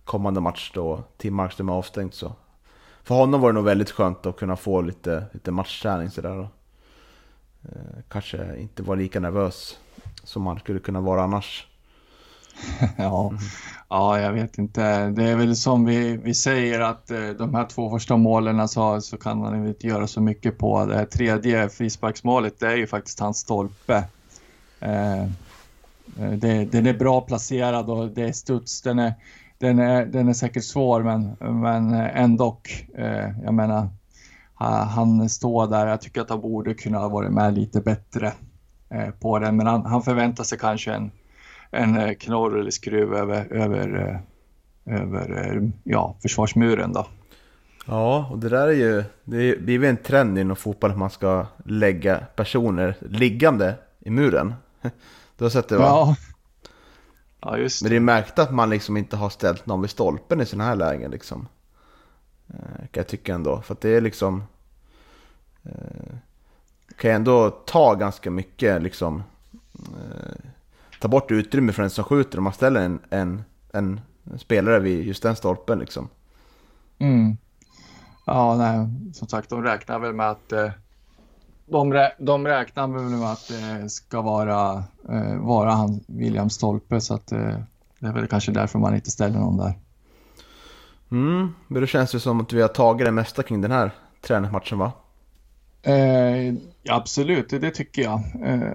kommande 0.03 0.41
match 0.41 0.71
då 0.73 1.03
Tim 1.17 1.35
Markström 1.35 1.69
är 1.69 1.73
avstängt. 1.73 2.13
Så. 2.13 2.35
För 3.03 3.15
honom 3.15 3.41
var 3.41 3.49
det 3.49 3.53
nog 3.53 3.65
väldigt 3.65 3.91
skönt 3.91 4.25
att 4.25 4.37
kunna 4.37 4.55
få 4.55 4.81
lite, 4.81 5.25
lite 5.31 5.51
matchträning 5.51 6.09
sådär. 6.09 6.49
Eh, 7.63 8.01
kanske 8.09 8.57
inte 8.57 8.83
vara 8.83 8.99
lika 8.99 9.19
nervös 9.19 9.77
som 10.23 10.43
man 10.43 10.59
skulle 10.59 10.79
kunna 10.79 11.01
vara 11.01 11.23
annars. 11.23 11.67
ja, 12.97 13.33
ja, 13.89 14.19
jag 14.19 14.33
vet 14.33 14.57
inte. 14.57 15.09
Det 15.09 15.23
är 15.23 15.35
väl 15.35 15.55
som 15.55 15.85
vi, 15.85 16.17
vi 16.17 16.33
säger 16.33 16.79
att 16.79 17.11
eh, 17.11 17.29
de 17.29 17.55
här 17.55 17.65
två 17.65 17.89
första 17.89 18.17
målen 18.17 18.67
så, 18.67 19.01
så 19.01 19.17
kan 19.17 19.37
man 19.37 19.67
inte 19.67 19.87
göra 19.87 20.07
så 20.07 20.21
mycket 20.21 20.57
på. 20.57 20.85
Det 20.85 20.95
här 20.95 21.05
tredje 21.05 21.69
frisparksmålet, 21.69 22.59
det 22.59 22.67
är 22.67 22.75
ju 22.75 22.87
faktiskt 22.87 23.19
hans 23.19 23.37
stolpe. 23.37 24.03
Eh, 24.79 25.21
eh 25.21 25.27
det, 26.15 26.65
den 26.65 26.85
är 26.85 26.93
bra 26.93 27.21
placerad 27.21 27.89
och 27.89 28.07
det 28.07 28.23
är 28.23 28.33
studs. 28.33 28.81
Den 28.81 28.99
är, 28.99 29.13
den 29.59 29.79
är, 29.79 30.05
den 30.05 30.27
är 30.27 30.33
säkert 30.33 30.63
svår 30.63 31.03
men, 31.03 31.35
men 31.61 31.93
ändå. 31.93 32.61
Eh, 32.97 33.29
jag 33.43 33.53
menar, 33.53 33.87
han 34.89 35.29
står 35.29 35.67
där. 35.67 35.87
Jag 35.87 36.01
tycker 36.01 36.21
att 36.21 36.29
han 36.29 36.41
borde 36.41 36.73
kunna 36.73 36.97
ha 36.97 37.09
varit 37.09 37.31
med 37.31 37.53
lite 37.53 37.81
bättre 37.81 38.33
eh, 38.89 39.09
på 39.09 39.39
den. 39.39 39.57
Men 39.57 39.67
han, 39.67 39.85
han 39.85 40.01
förväntar 40.01 40.43
sig 40.43 40.57
kanske 40.57 40.93
en, 40.93 41.11
en 41.71 41.97
eh, 41.97 42.13
knorr 42.13 42.59
eller 42.59 42.71
skruv 42.71 43.13
över, 43.13 43.53
över, 43.53 44.21
eh, 44.85 45.01
över 45.01 45.71
ja, 45.83 46.15
försvarsmuren 46.21 46.93
då. 46.93 47.07
Ja, 47.85 48.27
och 48.31 48.39
det 48.39 48.49
där 48.49 48.67
är 48.67 48.71
ju, 48.71 49.03
det 49.23 49.61
blir 49.61 49.83
en 49.83 49.97
trend 49.97 50.37
inom 50.39 50.55
fotboll 50.55 50.91
att 50.91 50.97
man 50.97 51.09
ska 51.09 51.45
lägga 51.65 52.17
personer 52.35 52.95
liggande 53.01 53.75
i 53.99 54.09
muren. 54.09 54.53
Du 55.37 55.45
har 55.45 55.49
sett 55.49 55.69
det 55.69 55.77
va? 55.77 55.83
Ja, 55.83 56.15
ja 57.41 57.57
just 57.57 57.79
det. 57.79 57.85
Men 57.85 57.89
det 57.89 57.95
är 57.95 58.15
märkt 58.15 58.39
att 58.39 58.51
man 58.51 58.69
liksom 58.69 58.97
inte 58.97 59.17
har 59.17 59.29
ställt 59.29 59.65
någon 59.65 59.81
vid 59.81 59.89
stolpen 59.89 60.41
i 60.41 60.45
sådana 60.45 60.69
här 60.69 60.75
lägen 60.75 61.11
liksom. 61.11 61.47
Eh, 62.47 62.77
kan 62.77 62.87
jag 62.91 63.07
tycka 63.07 63.35
ändå. 63.35 63.61
För 63.61 63.73
att 63.73 63.81
det 63.81 63.89
är 63.89 64.01
liksom... 64.01 64.43
Eh, 65.63 66.15
kan 66.95 67.09
jag 67.09 67.15
ändå 67.15 67.49
ta 67.49 67.93
ganska 67.93 68.31
mycket 68.31 68.81
liksom... 68.81 69.23
Eh, 69.73 70.45
ta 70.99 71.07
bort 71.07 71.31
utrymme 71.31 71.71
från 71.71 71.83
den 71.83 71.89
som 71.89 72.03
skjuter 72.03 72.37
om 72.37 72.43
man 72.43 72.53
ställer 72.53 72.81
en, 72.81 72.99
en, 73.09 73.41
en 73.71 74.01
spelare 74.37 74.79
vid 74.79 75.07
just 75.07 75.23
den 75.23 75.35
stolpen 75.35 75.79
liksom. 75.79 76.09
Mm. 76.99 77.37
Ja, 78.25 78.55
nej, 78.57 78.87
som 79.13 79.27
sagt, 79.27 79.49
de 79.49 79.63
räknar 79.63 79.99
väl 79.99 80.13
med 80.13 80.29
att 80.29 80.51
eh, 80.51 80.71
de, 81.71 81.93
rä 81.93 82.11
de 82.19 82.47
räknar 82.47 82.87
med 82.87 83.31
att 83.31 83.47
det 83.47 83.89
ska 83.89 84.21
vara, 84.21 84.83
eh, 85.09 85.35
vara 85.35 85.71
han 85.71 86.03
William 86.07 86.49
Stolpe 86.49 87.01
så 87.01 87.13
att 87.13 87.31
eh, 87.31 87.55
det 87.99 88.07
är 88.07 88.13
väl 88.13 88.27
kanske 88.27 88.51
därför 88.51 88.79
man 88.79 88.95
inte 88.95 89.11
ställer 89.11 89.39
någon 89.39 89.57
där. 89.57 89.73
Mm, 91.11 91.53
men 91.67 91.81
då 91.81 91.87
känns 91.87 92.11
det 92.11 92.19
som 92.19 92.41
att 92.41 92.53
vi 92.53 92.61
har 92.61 92.67
tagit 92.67 93.05
det 93.05 93.11
mesta 93.11 93.43
kring 93.43 93.61
den 93.61 93.71
här 93.71 93.91
träningsmatchen 94.21 94.79
va? 94.79 94.91
Eh, 95.81 96.53
absolut, 96.89 97.49
det, 97.49 97.59
det, 97.59 97.71
tycker 97.71 98.01
jag. 98.01 98.21
Eh, 98.43 98.73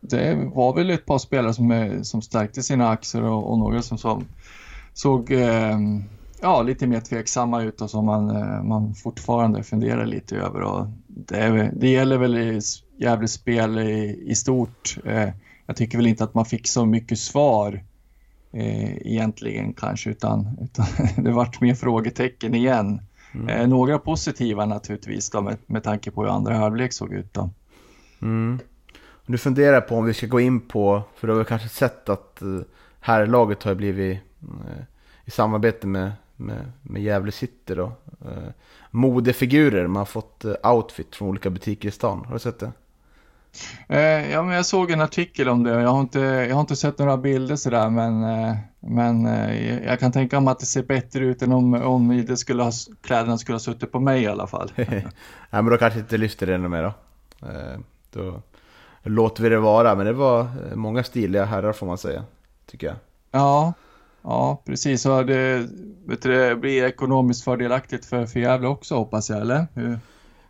det 0.00 0.50
var 0.54 0.74
väl 0.74 0.90
ett 0.90 1.06
par 1.06 1.18
spelare 1.18 1.54
som, 1.54 1.98
som 2.02 2.22
stärkte 2.22 2.62
sina 2.62 2.88
aktier 2.88 3.22
och, 3.22 3.50
och 3.50 3.58
några 3.58 3.82
som, 3.82 3.98
som 3.98 4.24
såg 4.94 5.32
eh, 5.32 5.78
ja, 6.42 6.62
lite 6.62 6.86
mer 6.86 7.00
tveksamma 7.00 7.62
ut 7.62 7.80
och 7.80 7.90
som 7.90 8.06
man, 8.06 8.36
eh, 8.36 8.62
man 8.62 8.94
fortfarande 8.94 9.62
funderar 9.62 10.06
lite 10.06 10.36
över. 10.36 10.60
Och 10.60 10.86
det, 11.06 11.72
det 11.76 11.88
gäller 11.88 12.18
väl 12.18 12.38
i 12.38 12.60
jävligt 12.98 13.30
spel 13.30 13.78
i, 13.78 14.24
i 14.26 14.34
stort. 14.34 14.98
Eh, 15.04 15.28
jag 15.66 15.76
tycker 15.76 15.98
väl 15.98 16.06
inte 16.06 16.24
att 16.24 16.34
man 16.34 16.44
fick 16.44 16.68
så 16.68 16.86
mycket 16.86 17.18
svar 17.18 17.84
eh, 18.52 19.06
egentligen 19.06 19.72
kanske, 19.72 20.10
utan, 20.10 20.58
utan 20.62 20.86
det 21.24 21.30
vart 21.30 21.60
mer 21.60 21.74
frågetecken 21.74 22.54
igen. 22.54 23.00
Mm. 23.34 23.48
Eh, 23.48 23.68
några 23.68 23.98
positiva 23.98 24.66
naturligtvis 24.66 25.30
då, 25.30 25.40
med, 25.40 25.56
med 25.66 25.82
tanke 25.82 26.10
på 26.10 26.22
hur 26.22 26.30
andra 26.30 26.54
halvlek 26.54 26.92
såg 26.92 27.12
ut. 27.12 27.34
Då. 27.34 27.50
Mm. 28.22 28.58
Du 29.26 29.38
funderar 29.38 29.80
på 29.80 29.96
om 29.96 30.04
vi 30.04 30.14
ska 30.14 30.26
gå 30.26 30.40
in 30.40 30.60
på, 30.60 31.02
för 31.16 31.26
du 31.26 31.32
har 31.32 31.38
väl 31.38 31.46
kanske 31.46 31.68
sett 31.68 32.08
att 32.08 32.42
eh, 32.42 32.60
här 33.00 33.26
laget 33.26 33.62
har 33.62 33.74
blivit 33.74 34.18
eh, 34.42 34.82
i 35.24 35.30
samarbete 35.30 35.86
med, 35.86 36.12
med, 36.38 36.72
med 36.82 37.02
Gävle 37.02 37.32
City 37.32 37.74
då. 37.74 37.92
Eh, 38.24 38.48
modefigurer, 38.90 39.86
man 39.86 39.96
har 39.96 40.04
fått 40.04 40.44
eh, 40.44 40.72
outfit 40.74 41.16
från 41.16 41.28
olika 41.28 41.50
butiker 41.50 41.88
i 41.88 41.92
stan. 41.92 42.24
Har 42.24 42.32
du 42.32 42.38
sett 42.38 42.58
det? 42.58 42.72
Eh, 43.88 44.30
ja, 44.30 44.42
men 44.42 44.54
jag 44.54 44.66
såg 44.66 44.90
en 44.90 45.00
artikel 45.00 45.48
om 45.48 45.62
det. 45.62 45.70
Jag 45.70 45.88
har 45.88 46.00
inte, 46.00 46.20
jag 46.20 46.54
har 46.54 46.60
inte 46.60 46.76
sett 46.76 46.98
några 46.98 47.16
bilder 47.16 47.56
sådär, 47.56 47.90
men, 47.90 48.24
eh, 48.24 48.56
men 48.80 49.26
eh, 49.26 49.84
jag 49.86 50.00
kan 50.00 50.12
tänka 50.12 50.40
mig 50.40 50.52
att 50.52 50.58
det 50.58 50.66
ser 50.66 50.82
bättre 50.82 51.24
ut 51.24 51.42
än 51.42 51.52
om, 51.52 51.74
om 51.74 52.24
det 52.26 52.36
skulle 52.36 52.62
ha, 52.62 52.72
kläderna 53.02 53.38
skulle 53.38 53.54
ha 53.54 53.60
suttit 53.60 53.92
på 53.92 54.00
mig 54.00 54.22
i 54.22 54.26
alla 54.26 54.46
fall. 54.46 54.72
ja, 54.76 55.62
men 55.62 55.66
då 55.66 55.76
kanske 55.76 56.00
inte 56.00 56.16
lyfter 56.16 56.46
det 56.46 56.54
ännu 56.54 56.68
mer 56.68 56.82
då. 56.82 56.92
Eh, 57.48 57.78
då 58.12 58.42
låter 59.02 59.42
vi 59.42 59.48
det 59.48 59.58
vara, 59.58 59.94
men 59.94 60.06
det 60.06 60.12
var 60.12 60.40
eh, 60.40 60.74
många 60.74 61.04
stiliga 61.04 61.44
herrar 61.44 61.72
får 61.72 61.86
man 61.86 61.98
säga, 61.98 62.24
tycker 62.66 62.86
jag. 62.86 62.96
Ja, 63.30 63.72
ja 64.28 64.62
precis. 64.64 65.02
Så 65.02 65.22
det, 65.22 65.68
vet 66.06 66.22
du, 66.22 66.32
det 66.32 66.56
blir 66.56 66.84
ekonomiskt 66.84 67.44
fördelaktigt 67.44 68.06
för, 68.06 68.26
för 68.26 68.40
Gävle 68.40 68.68
också 68.68 68.94
hoppas 68.94 69.30
jag, 69.30 69.40
eller? 69.40 69.66
Hur, 69.74 69.98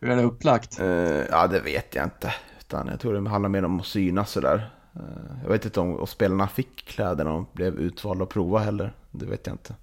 hur 0.01 0.11
är 0.11 0.17
det 0.17 0.23
upplagt? 0.23 0.81
Uh, 0.81 0.87
ja, 1.31 1.47
det 1.47 1.61
vet 1.61 1.95
jag 1.95 2.05
inte. 2.05 2.35
Utan 2.61 2.87
jag 2.87 3.01
tror 3.01 3.15
det 3.15 3.31
handlar 3.31 3.49
mer 3.49 3.65
om 3.65 3.81
att 3.81 3.87
synas 3.87 4.31
sådär. 4.31 4.71
Uh, 4.97 5.03
jag 5.43 5.51
vet 5.51 5.65
inte 5.65 5.81
om 5.81 6.07
spelarna 6.07 6.49
fick 6.49 6.85
kläderna 6.87 7.33
och 7.33 7.45
blev 7.53 7.79
utvalda 7.79 8.25
att 8.25 8.31
prova 8.31 8.59
heller. 8.59 8.93
Det 9.11 9.27
vet 9.27 9.47
jag 9.47 9.55
inte. 9.55 9.75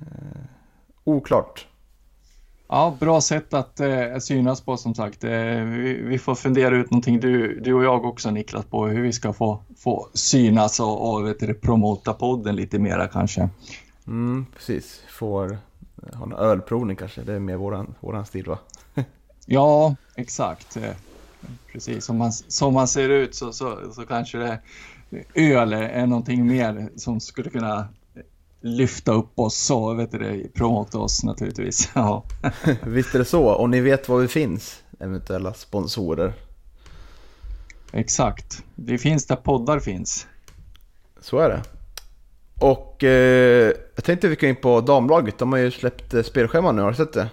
Uh, 0.00 0.42
oklart. 1.04 1.66
Ja, 2.68 2.96
bra 3.00 3.20
sätt 3.20 3.54
att 3.54 3.80
eh, 3.80 4.18
synas 4.20 4.60
på 4.60 4.76
som 4.76 4.94
sagt. 4.94 5.24
Eh, 5.24 5.30
vi, 5.30 6.02
vi, 6.02 6.18
får 6.18 6.34
fundera 6.34 6.76
ut 6.76 6.90
någonting, 6.90 7.20
du, 7.20 7.60
du 7.60 7.74
och 7.74 7.84
jag 7.84 8.04
också 8.04 8.30
Niklas, 8.30 8.64
på 8.64 8.86
hur 8.86 9.02
vi 9.02 9.12
ska 9.12 9.32
få, 9.32 9.62
få 9.76 10.08
synas 10.14 10.80
och, 10.80 11.14
och 11.14 11.26
vet 11.26 11.40
du, 11.40 11.54
promota 11.54 12.12
podden 12.12 12.56
lite 12.56 12.78
mera 12.78 13.08
kanske. 13.08 13.48
Mm, 14.06 14.46
precis, 14.56 15.02
får 15.08 15.58
ha 16.12 16.26
en 16.26 16.32
ölprovning 16.32 16.96
kanske, 16.96 17.22
det 17.22 17.34
är 17.34 17.38
mer 17.38 17.56
våran, 17.56 17.94
våran 18.00 18.26
stil 18.26 18.44
va? 18.46 18.58
ja, 19.46 19.96
exakt 20.14 20.78
precis. 21.72 22.04
Som 22.04 22.18
man, 22.18 22.32
som 22.32 22.74
man 22.74 22.88
ser 22.88 23.08
ut 23.08 23.34
så, 23.34 23.52
så, 23.52 23.92
så 23.92 24.06
kanske 24.06 24.38
det 24.38 24.58
öl 25.34 25.72
är 25.72 26.06
någonting 26.06 26.46
mer 26.46 26.88
som 26.96 27.20
skulle 27.20 27.50
kunna 27.50 27.88
lyfta 28.60 29.12
upp 29.12 29.38
oss 29.38 29.70
och 29.70 29.98
vet 29.98 30.12
du, 30.12 30.50
promota 30.54 30.98
oss 30.98 31.24
naturligtvis. 31.24 31.90
Ja. 31.94 32.24
Visst 32.82 33.14
är 33.14 33.18
det 33.18 33.24
så, 33.24 33.44
och 33.44 33.70
ni 33.70 33.80
vet 33.80 34.08
var 34.08 34.18
vi 34.18 34.28
finns, 34.28 34.82
eventuella 35.00 35.54
sponsorer. 35.54 36.32
Exakt, 37.92 38.64
det 38.74 38.98
finns 38.98 39.26
där 39.26 39.36
poddar 39.36 39.78
finns. 39.78 40.26
Så 41.20 41.38
är 41.38 41.48
det. 41.48 41.62
Och 42.60 43.04
eh, 43.04 43.72
jag 43.94 44.04
tänkte 44.04 44.28
vi 44.28 44.36
kan 44.36 44.48
in 44.48 44.56
på 44.56 44.80
damlaget, 44.80 45.38
de 45.38 45.52
har 45.52 45.58
ju 45.58 45.70
släppt 45.70 46.14
eh, 46.14 46.22
spelschema 46.22 46.72
nu, 46.72 46.82
har 46.82 46.90
du 46.90 46.96
sett 46.96 47.12
det? 47.12 47.28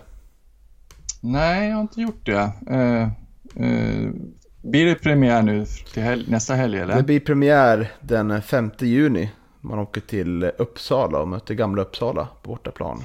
Nej, 1.21 1.69
jag 1.69 1.75
har 1.75 1.81
inte 1.81 2.01
gjort 2.01 2.25
det. 2.25 2.51
Eh, 2.69 3.07
Uh, 3.59 4.11
blir 4.61 4.85
det 4.85 4.95
premiär 4.95 5.41
nu 5.41 5.65
till 5.93 6.03
hel 6.03 6.29
nästa 6.29 6.53
helg 6.53 6.79
eller? 6.79 6.95
Det 6.95 7.03
blir 7.03 7.19
premiär 7.19 7.91
den 8.01 8.41
5 8.41 8.71
juni. 8.79 9.31
Man 9.65 9.79
åker 9.79 10.01
till 10.01 10.43
Uppsala 10.43 11.19
och 11.19 11.27
möter 11.27 11.53
Gamla 11.53 11.81
Uppsala 11.81 12.27
på 12.41 12.49
bortaplan. 12.49 13.03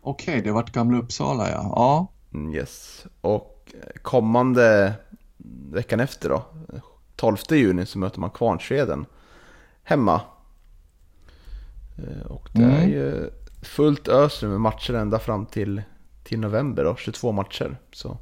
Okej, 0.00 0.32
okay, 0.32 0.42
det 0.44 0.52
varit 0.52 0.72
Gamla 0.72 0.98
Uppsala 0.98 1.50
ja. 1.50 1.72
ja. 1.76 2.06
Mm, 2.34 2.54
yes, 2.54 3.06
och 3.20 3.72
kommande 4.02 4.94
veckan 5.72 6.00
efter 6.00 6.28
då, 6.28 6.44
12 7.16 7.36
juni 7.50 7.86
så 7.86 7.98
möter 7.98 8.20
man 8.20 8.30
Kvarnsveden 8.30 9.06
hemma. 9.82 10.20
Eh, 11.98 12.26
och 12.26 12.48
det 12.52 12.62
mm. 12.62 12.76
är 12.76 12.86
ju 12.86 13.30
fullt 13.62 14.08
ös 14.08 14.42
nu 14.42 14.48
med 14.48 14.60
matcher 14.60 14.94
ända 14.94 15.18
fram 15.18 15.46
till, 15.46 15.82
till 16.24 16.40
november 16.40 16.84
då, 16.84 16.96
22 16.96 17.32
matcher. 17.32 17.76
Så 17.92 18.16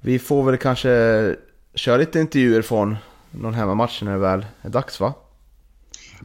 vi 0.00 0.18
får 0.18 0.42
väl 0.42 0.56
kanske 0.56 1.36
köra 1.74 1.96
lite 1.96 2.20
intervjuer 2.20 2.62
från 2.62 2.96
någon 3.30 3.54
hemmamatch 3.54 4.02
när 4.02 4.12
det 4.12 4.18
väl 4.18 4.46
är 4.62 4.68
dags 4.68 5.00
va? 5.00 5.14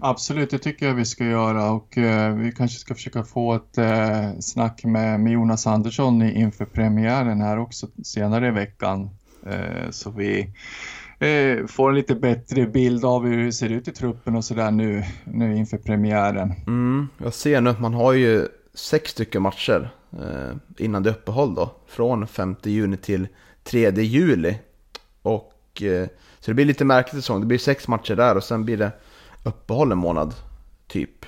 Absolut, 0.01 0.49
det 0.49 0.58
tycker 0.58 0.88
jag 0.88 0.93
vi 0.93 1.05
ska 1.05 1.25
göra 1.25 1.71
och 1.71 1.97
eh, 1.97 2.36
vi 2.36 2.51
kanske 2.51 2.79
ska 2.79 2.95
försöka 2.95 3.23
få 3.23 3.53
ett 3.53 3.77
eh, 3.77 4.39
snack 4.39 4.84
med, 4.84 5.19
med 5.19 5.34
Jonas 5.34 5.67
Andersson 5.67 6.21
inför 6.21 6.65
premiären 6.65 7.41
här 7.41 7.60
också 7.60 7.88
senare 8.03 8.47
i 8.47 8.51
veckan. 8.51 9.10
Eh, 9.45 9.89
så 9.91 10.12
vi 10.12 10.49
eh, 11.19 11.65
får 11.67 11.89
en 11.89 11.95
lite 11.95 12.15
bättre 12.15 12.65
bild 12.65 13.05
av 13.05 13.25
hur 13.25 13.45
det 13.45 13.51
ser 13.51 13.69
ut 13.69 13.88
i 13.88 13.91
truppen 13.91 14.36
och 14.36 14.45
sådär 14.45 14.71
nu, 14.71 15.03
nu 15.23 15.58
inför 15.58 15.77
premiären. 15.77 16.53
Mm, 16.67 17.08
jag 17.17 17.34
ser 17.34 17.62
nu 17.62 17.69
att 17.69 17.79
man 17.79 17.93
har 17.93 18.13
ju 18.13 18.47
sex 18.73 19.12
stycken 19.12 19.41
matcher 19.41 19.89
eh, 20.12 20.55
innan 20.77 21.03
det 21.03 21.10
uppehåll 21.10 21.55
då. 21.55 21.75
Från 21.88 22.27
5 22.27 22.55
juni 22.63 22.97
till 22.97 23.27
3 23.63 23.91
juli. 23.91 24.58
Och, 25.21 25.81
eh, 25.81 26.08
så 26.39 26.51
det 26.51 26.53
blir 26.53 26.65
lite 26.65 26.86
märkligt 26.86 27.23
säsong. 27.23 27.39
Det 27.39 27.47
blir 27.47 27.58
sex 27.58 27.88
matcher 27.88 28.15
där 28.15 28.38
och 28.38 28.43
sen 28.43 28.65
blir 28.65 28.77
det 28.77 28.91
uppehåll 29.45 29.91
en 29.91 29.97
månad, 29.97 30.34
typ. 30.88 31.25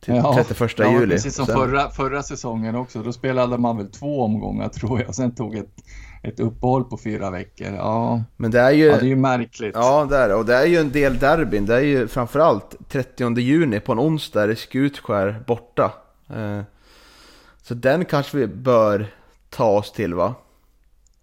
Till 0.00 0.14
ja, 0.14 0.44
31 0.46 0.72
ja, 0.78 0.92
juli. 0.92 1.14
Precis 1.14 1.34
som 1.34 1.46
sen... 1.46 1.56
förra, 1.56 1.90
förra 1.90 2.22
säsongen 2.22 2.74
också. 2.74 3.02
Då 3.02 3.12
spelade 3.12 3.58
man 3.58 3.76
väl 3.76 3.86
två 3.86 4.22
omgångar 4.22 4.68
tror 4.78 5.00
jag. 5.00 5.14
Sen 5.14 5.34
tog 5.34 5.56
ett, 5.56 5.74
ett 6.22 6.40
uppehåll 6.40 6.84
på 6.84 6.98
fyra 6.98 7.30
veckor. 7.30 7.66
Ja, 7.66 8.22
Men 8.36 8.50
det 8.50 8.60
är 8.60 8.70
ju, 8.70 8.84
ja, 8.84 8.96
det 8.96 9.06
är 9.06 9.08
ju 9.08 9.16
märkligt. 9.16 9.74
Ja, 9.74 10.06
det 10.10 10.16
är 10.16 10.28
det. 10.28 10.34
Och 10.34 10.46
det 10.46 10.54
är 10.54 10.66
ju 10.66 10.78
en 10.78 10.92
del 10.92 11.18
derbyn. 11.18 11.66
Det 11.66 11.74
är 11.74 11.80
ju 11.80 12.08
framförallt 12.08 12.88
30 12.88 13.38
juni 13.38 13.80
på 13.80 13.92
en 13.92 14.00
onsdag 14.00 14.42
är 14.42 14.48
det 14.48 14.56
Skutskär 14.56 15.44
borta. 15.46 15.92
Eh, 16.30 16.60
så 17.62 17.74
den 17.74 18.04
kanske 18.04 18.38
vi 18.38 18.46
bör 18.46 19.06
ta 19.50 19.70
oss 19.70 19.92
till 19.92 20.14
va? 20.14 20.34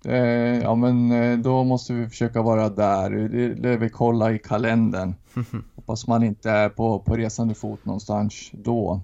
Eh, 0.05 0.61
ja 0.61 0.75
men 0.75 1.11
eh, 1.11 1.37
då 1.37 1.63
måste 1.63 1.93
vi 1.93 2.09
försöka 2.09 2.41
vara 2.41 2.69
där. 2.69 3.09
Det, 3.55 3.77
vi 3.77 3.89
kolla 3.89 4.31
i 4.31 4.39
kalendern. 4.39 5.13
Hoppas 5.75 6.07
man 6.07 6.23
inte 6.23 6.49
är 6.51 6.69
på, 6.69 6.99
på 6.99 7.15
resande 7.15 7.55
fot 7.55 7.85
någonstans 7.85 8.51
då. 8.51 9.01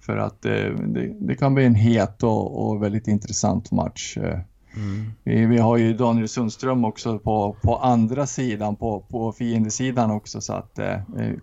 För 0.00 0.16
att 0.16 0.44
eh, 0.44 0.70
det, 0.86 1.16
det, 1.20 1.34
kan 1.34 1.54
bli 1.54 1.64
en 1.64 1.74
het 1.74 2.22
och, 2.22 2.66
och 2.66 2.82
väldigt 2.82 3.08
intressant 3.08 3.70
match. 3.72 4.16
Eh, 4.16 4.40
mm. 4.76 5.12
Vi, 5.22 5.46
vi, 5.46 5.58
har 5.58 5.76
ju 5.76 5.94
Daniel 5.94 6.28
Sundström 6.28 6.84
också 6.84 7.18
på, 7.18 7.56
på 7.62 7.76
andra 7.76 8.26
sidan, 8.26 8.76
på, 8.76 9.00
på 9.00 9.32
fiendesidan 9.32 10.10
också 10.10 10.40
så 10.40 10.52
att 10.52 10.78
eh, 10.78 10.96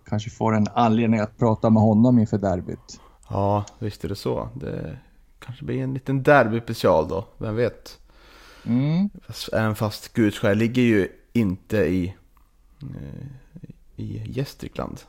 kanske 0.06 0.30
får 0.30 0.56
en 0.56 0.66
anledning 0.74 1.20
att 1.20 1.38
prata 1.38 1.70
med 1.70 1.82
honom 1.82 2.18
inför 2.18 2.38
derbyt. 2.38 3.00
Ja, 3.30 3.64
visst 3.78 4.04
är 4.04 4.08
det 4.08 4.16
så. 4.16 4.48
Det 4.54 4.98
kanske 5.38 5.64
blir 5.64 5.82
en 5.82 5.94
liten 5.94 6.22
derby-special 6.22 7.08
då, 7.08 7.24
vem 7.38 7.56
vet? 7.56 7.98
Mm. 8.66 9.10
Även 9.52 9.74
fast 9.74 10.12
Gudskär 10.12 10.54
ligger 10.54 10.82
ju 10.82 11.08
inte 11.32 11.76
i, 11.76 12.14
eh, 12.80 13.68
i 13.96 14.22
Gästrikland. 14.26 15.00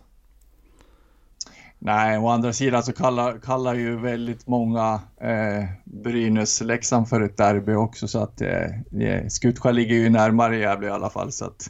Nej, 1.86 2.18
å 2.18 2.28
andra 2.28 2.54
sidan 2.54 2.84
så 2.84 2.94
kallar, 2.94 3.38
kallar 3.38 3.76
ju 3.76 4.00
väldigt 4.00 4.48
många 4.48 5.02
eh, 5.18 5.66
Brynäs-Leksand 5.84 7.10
för 7.10 7.22
ett 7.22 7.38
derby 7.38 7.74
också 7.74 8.08
så 8.08 8.20
att 8.24 8.42
eh, 8.42 9.28
Skutskär 9.30 9.74
ligger 9.74 9.96
ju 9.96 10.10
närmare 10.10 10.58
Gävle 10.58 10.88
i 10.88 10.90
alla 10.90 11.10
fall 11.10 11.32
så 11.32 11.46
att, 11.46 11.70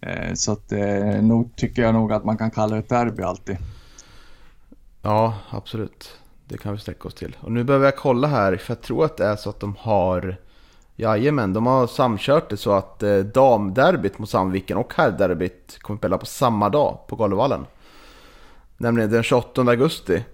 eh, 0.00 0.34
så 0.34 0.52
att 0.52 0.72
eh, 0.72 1.22
nog 1.22 1.56
tycker 1.56 1.82
jag 1.82 1.94
nog 1.94 2.12
att 2.12 2.24
man 2.24 2.38
kan 2.38 2.50
kalla 2.50 2.74
det 2.74 2.78
ett 2.78 2.88
derby 2.88 3.22
alltid. 3.22 3.56
Ja, 5.02 5.38
absolut. 5.50 6.18
Det 6.44 6.58
kan 6.58 6.72
vi 6.72 6.78
sträcka 6.78 7.08
oss 7.08 7.14
till. 7.14 7.36
Och 7.40 7.52
nu 7.52 7.64
behöver 7.64 7.84
jag 7.84 7.96
kolla 7.96 8.28
här 8.28 8.56
för 8.56 8.74
jag 8.74 8.82
tror 8.82 9.04
att 9.04 9.16
det 9.16 9.24
är 9.26 9.36
så 9.36 9.50
att 9.50 9.60
de 9.60 9.76
har 9.78 10.36
Jajamän, 10.96 11.52
de 11.52 11.66
har 11.66 11.86
samkört 11.86 12.50
det 12.50 12.56
så 12.56 12.72
att 12.72 13.02
eh, 13.02 13.18
damderbyt 13.18 14.18
mot 14.18 14.30
Sandviken 14.30 14.76
och 14.76 14.94
herrderbyt 14.96 15.78
kommer 15.80 15.98
spela 15.98 16.18
på 16.18 16.26
samma 16.26 16.68
dag 16.68 16.98
på 17.08 17.16
Galovallen. 17.16 17.66
Nämligen 18.76 19.10
den 19.10 19.22
28 19.22 19.60
augusti. 19.60 20.24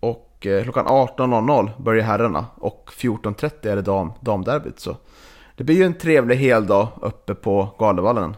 Och 0.00 0.46
eh, 0.46 0.62
klockan 0.62 0.86
18.00 0.86 1.82
börjar 1.82 2.04
herrarna 2.04 2.46
och 2.54 2.90
14.30 2.98 3.68
är 3.68 3.76
det 3.76 3.82
dam, 3.82 4.12
damderbyt. 4.20 4.80
Så 4.80 4.96
det 5.56 5.64
blir 5.64 5.76
ju 5.76 5.84
en 5.84 5.98
trevlig 5.98 6.36
heldag 6.36 6.88
uppe 7.02 7.34
på 7.34 7.74
Galovallen. 7.78 8.36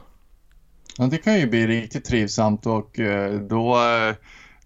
Ja, 0.99 1.07
det 1.07 1.19
kan 1.19 1.39
ju 1.39 1.47
bli 1.47 1.67
riktigt 1.67 2.05
trivsamt 2.05 2.67
och 2.67 3.01
eh, 3.01 3.41
då, 3.41 3.75
eh, 3.75 4.15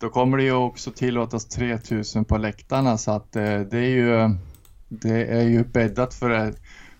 då 0.00 0.08
kommer 0.08 0.36
det 0.36 0.44
ju 0.44 0.52
också 0.52 0.90
tillåtas 0.90 1.48
3000 1.48 2.24
på 2.24 2.38
läktarna 2.38 2.98
så 2.98 3.10
att 3.10 3.36
eh, 3.36 3.60
det 3.60 3.78
är 3.78 3.90
ju 3.90 4.30
det 4.88 5.24
är 5.24 5.42
ju 5.42 5.64
bäddat 5.64 6.14
för 6.14 6.30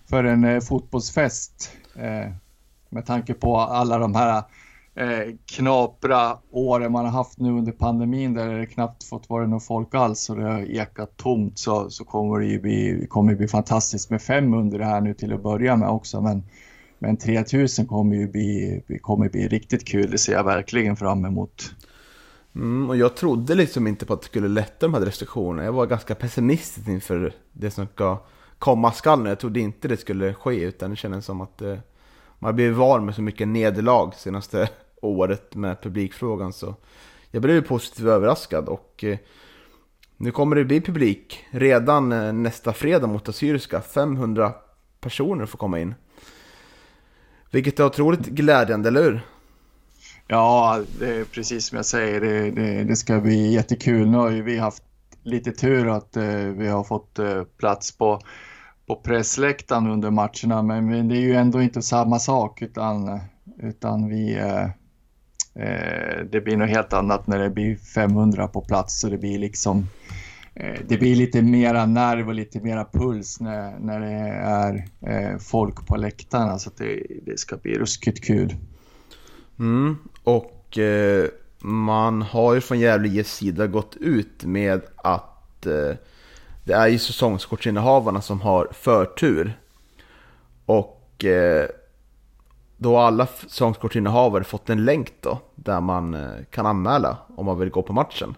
för 0.09 0.23
en 0.23 0.43
eh, 0.43 0.59
fotbollsfest. 0.59 1.71
Eh, 1.95 2.31
med 2.89 3.05
tanke 3.05 3.33
på 3.33 3.57
alla 3.57 3.97
de 3.97 4.15
här 4.15 4.43
eh, 4.95 5.35
knapra 5.45 6.37
åren 6.51 6.91
man 6.91 7.05
har 7.05 7.11
haft 7.11 7.39
nu 7.39 7.49
under 7.49 7.71
pandemin 7.71 8.33
där 8.33 8.59
det 8.59 8.65
knappt 8.65 9.03
fått 9.03 9.29
vara 9.29 9.47
någon 9.47 9.61
folk 9.61 9.95
alls 9.95 10.29
och 10.29 10.35
det 10.35 10.43
har 10.43 10.59
ekat 10.59 11.17
tomt 11.17 11.59
så, 11.59 11.89
så 11.89 12.05
kommer 12.05 12.39
det 12.39 12.45
ju 12.45 12.61
bli, 12.61 13.07
kommer 13.09 13.35
bli 13.35 13.47
fantastiskt 13.47 14.09
med 14.09 14.21
500 14.21 14.77
det 14.77 14.85
här 14.85 15.01
nu 15.01 15.13
till 15.13 15.33
att 15.33 15.43
börja 15.43 15.75
med 15.75 15.89
också. 15.89 16.21
Men, 16.21 16.43
men 16.99 17.17
3000 17.17 17.87
kommer 17.87 18.15
ju 18.15 18.27
bli, 18.27 18.81
kommer 19.01 19.29
bli 19.29 19.47
riktigt 19.47 19.87
kul, 19.87 20.11
det 20.11 20.17
ser 20.17 20.33
jag 20.33 20.43
verkligen 20.43 20.95
fram 20.95 21.25
emot. 21.25 21.71
Mm, 22.55 22.89
och 22.89 22.97
jag 22.97 23.15
trodde 23.15 23.55
liksom 23.55 23.87
inte 23.87 24.05
på 24.05 24.13
att 24.13 24.21
det 24.21 24.27
skulle 24.27 24.47
lätta 24.47 24.87
de 24.87 24.93
här 24.93 25.01
restriktionerna. 25.01 25.63
Jag 25.63 25.71
var 25.71 25.85
ganska 25.85 26.15
pessimistisk 26.15 26.87
inför 26.87 27.33
det 27.53 27.71
som 27.71 27.87
ska 27.87 28.19
komma 28.59 28.91
skall 28.91 29.23
nu. 29.23 29.29
Jag 29.29 29.39
trodde 29.39 29.59
inte 29.59 29.87
det 29.87 29.97
skulle 29.97 30.33
ske 30.33 30.61
utan 30.61 30.89
det 30.89 30.95
kändes 30.95 31.25
som 31.25 31.41
att 31.41 31.61
eh, 31.61 31.77
man 32.39 32.55
blivit 32.55 32.77
van 32.77 33.05
med 33.05 33.15
så 33.15 33.21
mycket 33.21 33.47
nederlag 33.47 34.11
senaste 34.15 34.69
året 35.01 35.55
med 35.55 35.81
publikfrågan. 35.81 36.53
Så 36.53 36.75
jag 37.31 37.41
blev 37.41 37.61
positivt 37.61 38.07
överraskad 38.07 38.67
och 38.67 39.03
eh, 39.03 39.17
nu 40.17 40.31
kommer 40.31 40.55
det 40.55 40.65
bli 40.65 40.81
publik 40.81 41.45
redan 41.51 42.11
eh, 42.11 42.33
nästa 42.33 42.73
fredag 42.73 43.07
mot 43.07 43.29
Assyriska. 43.29 43.81
500 43.81 44.53
personer 45.01 45.45
får 45.45 45.57
komma 45.57 45.79
in. 45.79 45.95
Vilket 47.51 47.79
är 47.79 47.85
otroligt 47.85 48.25
glädjande, 48.25 48.89
eller 48.89 49.03
hur? 49.03 49.21
Ja, 50.27 50.81
det 50.99 51.15
är 51.15 51.23
precis 51.23 51.67
som 51.67 51.75
jag 51.75 51.85
säger. 51.85 52.21
Det, 52.21 52.51
det, 52.51 52.83
det 52.83 52.95
ska 52.95 53.19
bli 53.19 53.53
jättekul. 53.53 54.09
Nu 54.09 54.17
har 54.17 54.29
ju 54.29 54.41
vi 54.41 54.57
haft 54.57 54.83
lite 55.23 55.51
tur 55.51 55.87
att 55.87 56.17
eh, 56.17 56.35
vi 56.35 56.67
har 56.67 56.83
fått 56.83 57.19
eh, 57.19 57.43
plats 57.43 57.97
på 57.97 58.21
på 58.89 58.95
pressläktaren 58.95 59.87
under 59.87 60.11
matcherna 60.11 60.63
men 60.63 61.07
det 61.07 61.15
är 61.15 61.21
ju 61.21 61.33
ändå 61.33 61.61
inte 61.61 61.81
samma 61.81 62.19
sak 62.19 62.61
utan, 62.61 63.19
utan 63.59 64.09
vi 64.09 64.35
eh, 64.35 64.63
eh 65.63 66.25
det 66.31 66.41
blir 66.41 66.57
något 66.57 66.69
helt 66.69 66.93
annat 66.93 67.27
när 67.27 67.39
det 67.39 67.49
blir 67.49 67.75
500 67.75 68.47
på 68.47 68.61
plats 68.61 68.99
så 68.99 69.09
det 69.09 69.17
blir 69.17 69.39
liksom 69.39 69.87
eh, 70.53 70.79
det 70.87 70.97
blir 70.97 71.15
lite 71.15 71.41
mera 71.41 71.85
nerv 71.85 72.27
och 72.27 72.33
lite 72.33 72.59
mera 72.59 72.85
puls 72.85 73.39
när, 73.39 73.79
när 73.79 73.99
det 73.99 74.17
är 74.43 74.85
eh, 75.01 75.37
folk 75.37 75.87
på 75.87 75.97
läktarna 75.97 76.59
så 76.59 76.69
det, 76.77 77.03
det 77.25 77.39
ska 77.39 77.57
bli 77.57 77.77
ruskigt 77.77 78.23
kul. 78.23 78.55
Mm, 79.59 79.97
och 80.23 80.77
eh, 80.77 81.25
man 81.59 82.21
har 82.21 82.53
ju 82.53 82.61
från 82.61 82.79
Gävle 82.79 83.23
sida 83.23 83.67
gått 83.67 83.95
ut 83.95 84.43
med 84.43 84.81
att 84.95 85.65
eh, 85.65 85.95
det 86.69 86.75
är 86.75 86.87
ju 86.87 86.99
säsongskortsinnehavarna 86.99 88.21
som 88.21 88.41
har 88.41 88.67
förtur. 88.71 89.59
Och 90.65 91.25
eh, 91.25 91.67
då 92.77 92.95
har 92.95 93.03
alla 93.03 93.25
säsongskortsinnehavare 93.25 94.43
fått 94.43 94.69
en 94.69 94.85
länk 94.85 95.13
då, 95.21 95.39
där 95.55 95.81
man 95.81 96.13
eh, 96.13 96.43
kan 96.49 96.65
anmäla 96.65 97.17
om 97.35 97.45
man 97.45 97.59
vill 97.59 97.69
gå 97.69 97.81
på 97.81 97.93
matchen. 97.93 98.35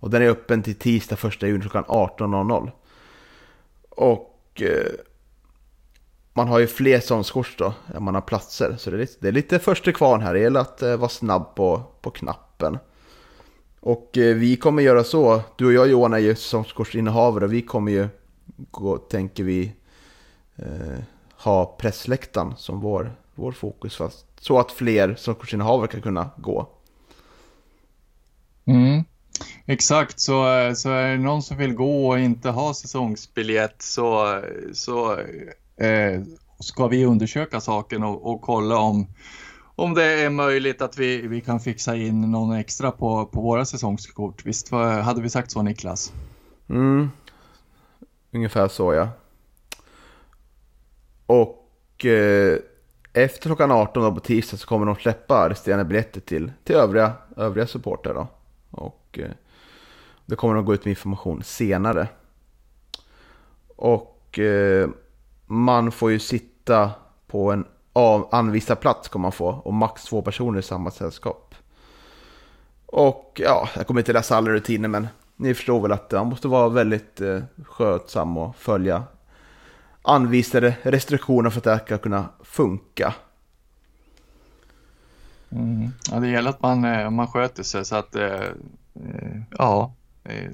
Och 0.00 0.10
den 0.10 0.22
är 0.22 0.28
öppen 0.28 0.62
till 0.62 0.74
tisdag 0.74 1.16
1 1.24 1.42
juni 1.42 1.60
klockan 1.60 1.84
18.00. 1.84 2.70
Och 3.90 4.62
eh, 4.62 4.92
man 6.32 6.48
har 6.48 6.58
ju 6.58 6.66
fler 6.66 7.00
säsongskort 7.00 7.58
då, 7.58 7.74
än 7.94 8.02
man 8.02 8.14
har 8.14 8.22
platser. 8.22 8.74
Så 8.78 8.90
det 8.90 8.96
är 8.96 8.98
lite, 8.98 9.16
det 9.20 9.28
är 9.28 9.32
lite 9.32 9.58
först 9.58 9.84
till 9.84 9.94
kvarn 9.94 10.20
här, 10.20 10.34
det 10.34 10.40
gäller 10.40 10.60
att 10.60 10.82
eh, 10.82 10.96
vara 10.96 11.08
snabb 11.08 11.54
på, 11.54 11.82
på 12.00 12.10
knappen. 12.10 12.78
Och 13.86 14.18
eh, 14.18 14.36
vi 14.36 14.56
kommer 14.56 14.82
göra 14.82 15.04
så, 15.04 15.42
du 15.56 15.66
och 15.66 15.72
jag 15.72 15.88
Johan 15.88 16.12
är 16.12 16.18
ju 16.18 16.34
säsongskortsinnehavare 16.34 17.44
och 17.44 17.52
vi 17.52 17.62
kommer 17.62 17.92
ju, 17.92 18.08
gå, 18.70 18.98
tänker 18.98 19.44
vi, 19.44 19.72
eh, 20.56 20.98
ha 21.38 21.76
pressläktaren 21.78 22.54
som 22.56 22.80
vår, 22.80 23.12
vår 23.34 23.52
fokus. 23.52 23.96
Fast, 23.96 24.26
så 24.40 24.58
att 24.58 24.72
fler 24.72 25.14
säsongskortsinnehavare 25.14 25.88
kan 25.88 26.02
kunna 26.02 26.30
gå. 26.36 26.68
Mm. 28.64 29.04
Exakt, 29.66 30.20
så, 30.20 30.58
eh, 30.58 30.72
så 30.72 30.90
är 30.90 31.10
det 31.10 31.18
någon 31.18 31.42
som 31.42 31.56
vill 31.56 31.74
gå 31.74 32.08
och 32.08 32.18
inte 32.18 32.50
ha 32.50 32.74
säsongsbiljett 32.74 33.82
så, 33.82 34.40
så 34.72 35.12
eh, 35.76 36.22
ska 36.60 36.86
vi 36.86 37.04
undersöka 37.04 37.60
saken 37.60 38.02
och, 38.02 38.30
och 38.30 38.42
kolla 38.42 38.78
om 38.78 39.06
om 39.76 39.94
det 39.94 40.04
är 40.04 40.30
möjligt 40.30 40.82
att 40.82 40.98
vi, 40.98 41.26
vi 41.26 41.40
kan 41.40 41.60
fixa 41.60 41.96
in 41.96 42.20
någon 42.20 42.56
extra 42.56 42.90
på, 42.90 43.26
på 43.26 43.40
våra 43.40 43.64
säsongskort. 43.64 44.46
Visst 44.46 44.70
hade 44.70 45.22
vi 45.22 45.30
sagt 45.30 45.50
så 45.50 45.62
Niklas? 45.62 46.12
Mm, 46.68 47.10
ungefär 48.30 48.68
så 48.68 48.94
ja. 48.94 49.08
Och 51.26 52.04
eh, 52.04 52.58
efter 53.12 53.48
klockan 53.48 53.70
18 53.70 54.02
då 54.02 54.14
på 54.14 54.20
tisdag 54.20 54.56
så 54.56 54.66
kommer 54.66 54.86
de 54.86 54.96
släppa 54.96 55.48
resterande 55.48 55.84
biljetter 55.84 56.20
till, 56.20 56.52
till 56.64 56.76
övriga, 56.76 57.12
övriga 57.36 57.66
supportrar 57.66 58.14
då. 58.14 58.28
Och 58.70 59.18
eh, 59.18 59.30
det 60.26 60.36
kommer 60.36 60.54
de 60.54 60.64
gå 60.64 60.74
ut 60.74 60.84
med 60.84 60.90
information 60.90 61.42
senare. 61.42 62.08
Och 63.76 64.38
eh, 64.38 64.88
man 65.46 65.92
får 65.92 66.10
ju 66.10 66.18
sitta 66.18 66.90
på 67.26 67.52
en 67.52 67.66
av, 67.96 68.28
anvisad 68.32 68.80
plats 68.80 69.08
kommer 69.08 69.22
man 69.22 69.32
få 69.32 69.48
och 69.48 69.74
max 69.74 70.04
två 70.04 70.22
personer 70.22 70.58
i 70.58 70.62
samma 70.62 70.90
sällskap. 70.90 71.54
Och 72.86 73.40
ja, 73.44 73.68
jag 73.76 73.86
kommer 73.86 74.00
inte 74.00 74.12
läsa 74.12 74.36
alla 74.36 74.50
rutiner 74.50 74.88
men 74.88 75.08
ni 75.36 75.54
förstår 75.54 75.80
väl 75.80 75.92
att 75.92 76.12
man 76.12 76.26
måste 76.26 76.48
vara 76.48 76.68
väldigt 76.68 77.20
eh, 77.20 77.42
skötsam 77.64 78.36
och 78.36 78.56
följa 78.56 79.04
anvisade 80.02 80.76
restriktioner 80.82 81.50
för 81.50 81.58
att 81.58 81.64
det 81.64 81.70
här 81.70 81.78
ska 81.78 81.98
kunna 81.98 82.28
funka. 82.44 83.14
Mm. 85.50 85.90
Ja, 86.10 86.20
det 86.20 86.28
gäller 86.28 86.50
att 86.50 86.62
man, 86.62 86.84
eh, 86.84 87.10
man 87.10 87.26
sköter 87.26 87.62
sig 87.62 87.84
så 87.84 87.96
att 87.96 88.16
eh, 88.16 88.44
eh 88.94 89.42
ja, 89.58 89.94
eh, 90.24 90.52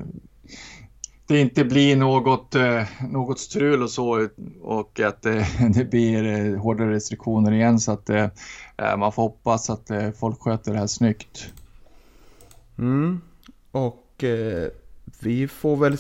det 1.32 1.40
inte 1.40 1.64
blir 1.64 1.96
något, 1.96 2.54
eh, 2.54 2.82
något 3.10 3.38
strul 3.38 3.82
och 3.82 3.90
så 3.90 4.28
och 4.62 5.00
att 5.00 5.26
eh, 5.26 5.46
det 5.74 5.84
blir 5.84 6.24
eh, 6.24 6.60
hårdare 6.60 6.92
restriktioner 6.92 7.52
igen 7.52 7.80
så 7.80 7.92
att 7.92 8.10
eh, 8.10 8.28
eh, 8.76 8.96
man 8.96 9.12
får 9.12 9.22
hoppas 9.22 9.70
att 9.70 9.90
folk 10.20 10.40
sköter 10.40 10.72
det 10.72 10.78
här 10.78 10.86
snyggt. 10.86 11.52
Mm. 12.78 13.20
Och 13.70 14.24
vi 15.20 15.48
får 15.48 15.76
väl... 15.76 15.96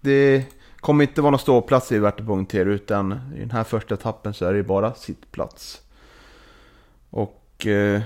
Det 0.00 0.44
kommer 0.76 1.04
inte 1.04 1.22
vara 1.22 1.30
någon 1.30 1.40
ståplats 1.40 1.92
i 1.92 1.98
Värtepunkt 1.98 2.54
utan 2.54 3.12
i 3.36 3.40
den 3.40 3.50
här 3.50 3.64
första 3.64 3.94
etappen 3.94 4.34
så 4.34 4.44
är 4.44 4.54
det 4.54 4.62
bara 4.62 4.94
sittplats. 4.94 5.82
Och 7.10 7.66
eh, 7.66 8.02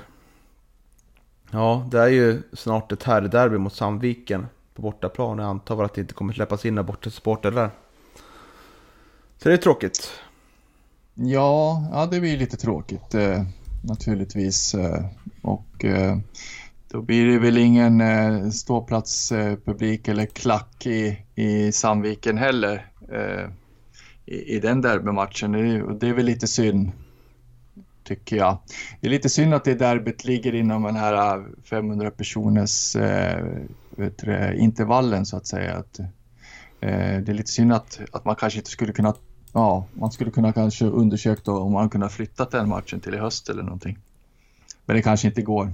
ja, 1.50 1.86
det 1.90 2.00
är 2.00 2.08
ju 2.08 2.42
snart 2.52 2.92
ett 2.92 3.02
herrderby 3.02 3.58
mot 3.58 3.74
Sandviken 3.74 4.46
på 4.74 4.82
bortaplan. 4.82 5.38
Jag 5.38 5.48
antar 5.48 5.76
väl 5.76 5.84
att 5.84 5.94
det 5.94 6.00
inte 6.00 6.14
kommer 6.14 6.32
släppas 6.32 6.64
in 6.64 6.74
några 6.74 6.86
bortasupportrar 6.86 7.52
där. 7.52 7.70
Så 9.38 9.48
det 9.48 9.54
är 9.54 9.58
tråkigt. 9.58 10.10
Ja, 11.14 11.88
ja 11.92 12.06
det 12.06 12.20
blir 12.20 12.36
lite 12.36 12.56
tråkigt 12.56 13.14
eh, 13.14 13.42
naturligtvis. 13.82 14.74
Eh, 14.74 15.04
och 15.42 15.84
eh, 15.84 16.16
då 16.88 17.02
blir 17.02 17.26
det 17.26 17.38
väl 17.38 17.58
ingen 17.58 18.00
eh, 18.00 18.48
ståplatspublik 18.48 20.08
eller 20.08 20.26
klack 20.26 20.86
i, 20.86 21.18
i 21.34 21.72
Sandviken 21.72 22.38
heller 22.38 22.86
eh, 23.12 23.50
i, 24.26 24.56
i 24.56 24.60
den 24.60 24.80
derbymatchen. 24.80 25.52
Det, 25.52 25.98
det 25.98 26.08
är 26.08 26.12
väl 26.12 26.26
lite 26.26 26.46
synd, 26.46 26.92
tycker 28.04 28.36
jag. 28.36 28.58
Det 29.00 29.06
är 29.06 29.10
lite 29.10 29.28
synd 29.28 29.54
att 29.54 29.64
det 29.64 29.74
derbyt 29.74 30.24
ligger 30.24 30.54
inom 30.54 30.82
den 30.82 30.96
här 30.96 31.36
eh, 31.36 31.44
500 31.64 32.10
personers 32.10 32.96
eh, 32.96 33.46
du, 33.96 34.56
intervallen 34.56 35.26
så 35.26 35.36
att 35.36 35.46
säga. 35.46 35.74
Att, 35.74 35.98
eh, 36.80 37.20
det 37.20 37.28
är 37.28 37.34
lite 37.34 37.50
synd 37.50 37.72
att, 37.72 38.00
att 38.12 38.24
man 38.24 38.36
kanske 38.36 38.58
inte 38.58 38.70
skulle 38.70 38.92
kunna 38.92 39.14
Ja, 39.56 39.86
man 39.92 40.12
skulle 40.12 40.30
kunna 40.30 40.52
kanske 40.52 40.84
undersökt 40.84 41.48
om 41.48 41.72
man 41.72 41.90
kunde 41.90 42.08
flyttat 42.08 42.50
den 42.50 42.68
matchen 42.68 43.00
till 43.00 43.14
i 43.14 43.18
höst 43.18 43.48
eller 43.48 43.62
någonting. 43.62 43.98
Men 44.84 44.96
det 44.96 45.02
kanske 45.02 45.28
inte 45.28 45.42
går. 45.42 45.72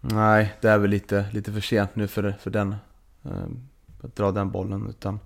Nej, 0.00 0.54
det 0.60 0.68
är 0.68 0.78
väl 0.78 0.90
lite, 0.90 1.26
lite 1.32 1.52
för 1.52 1.60
sent 1.60 1.96
nu 1.96 2.08
för, 2.08 2.36
för 2.40 2.50
den. 2.50 2.74
Eh, 3.24 3.46
att 4.02 4.16
dra 4.16 4.32
den 4.32 4.50
bollen. 4.50 4.86
Utan 4.88 5.20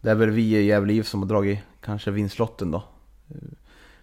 det 0.00 0.10
är 0.10 0.14
väl 0.14 0.30
vi 0.30 0.56
i 0.56 0.64
Gävle 0.64 1.04
som 1.04 1.22
har 1.22 1.28
dragit 1.28 1.58
kanske 1.80 2.10
vinstlotten 2.10 2.70
då. 2.70 2.84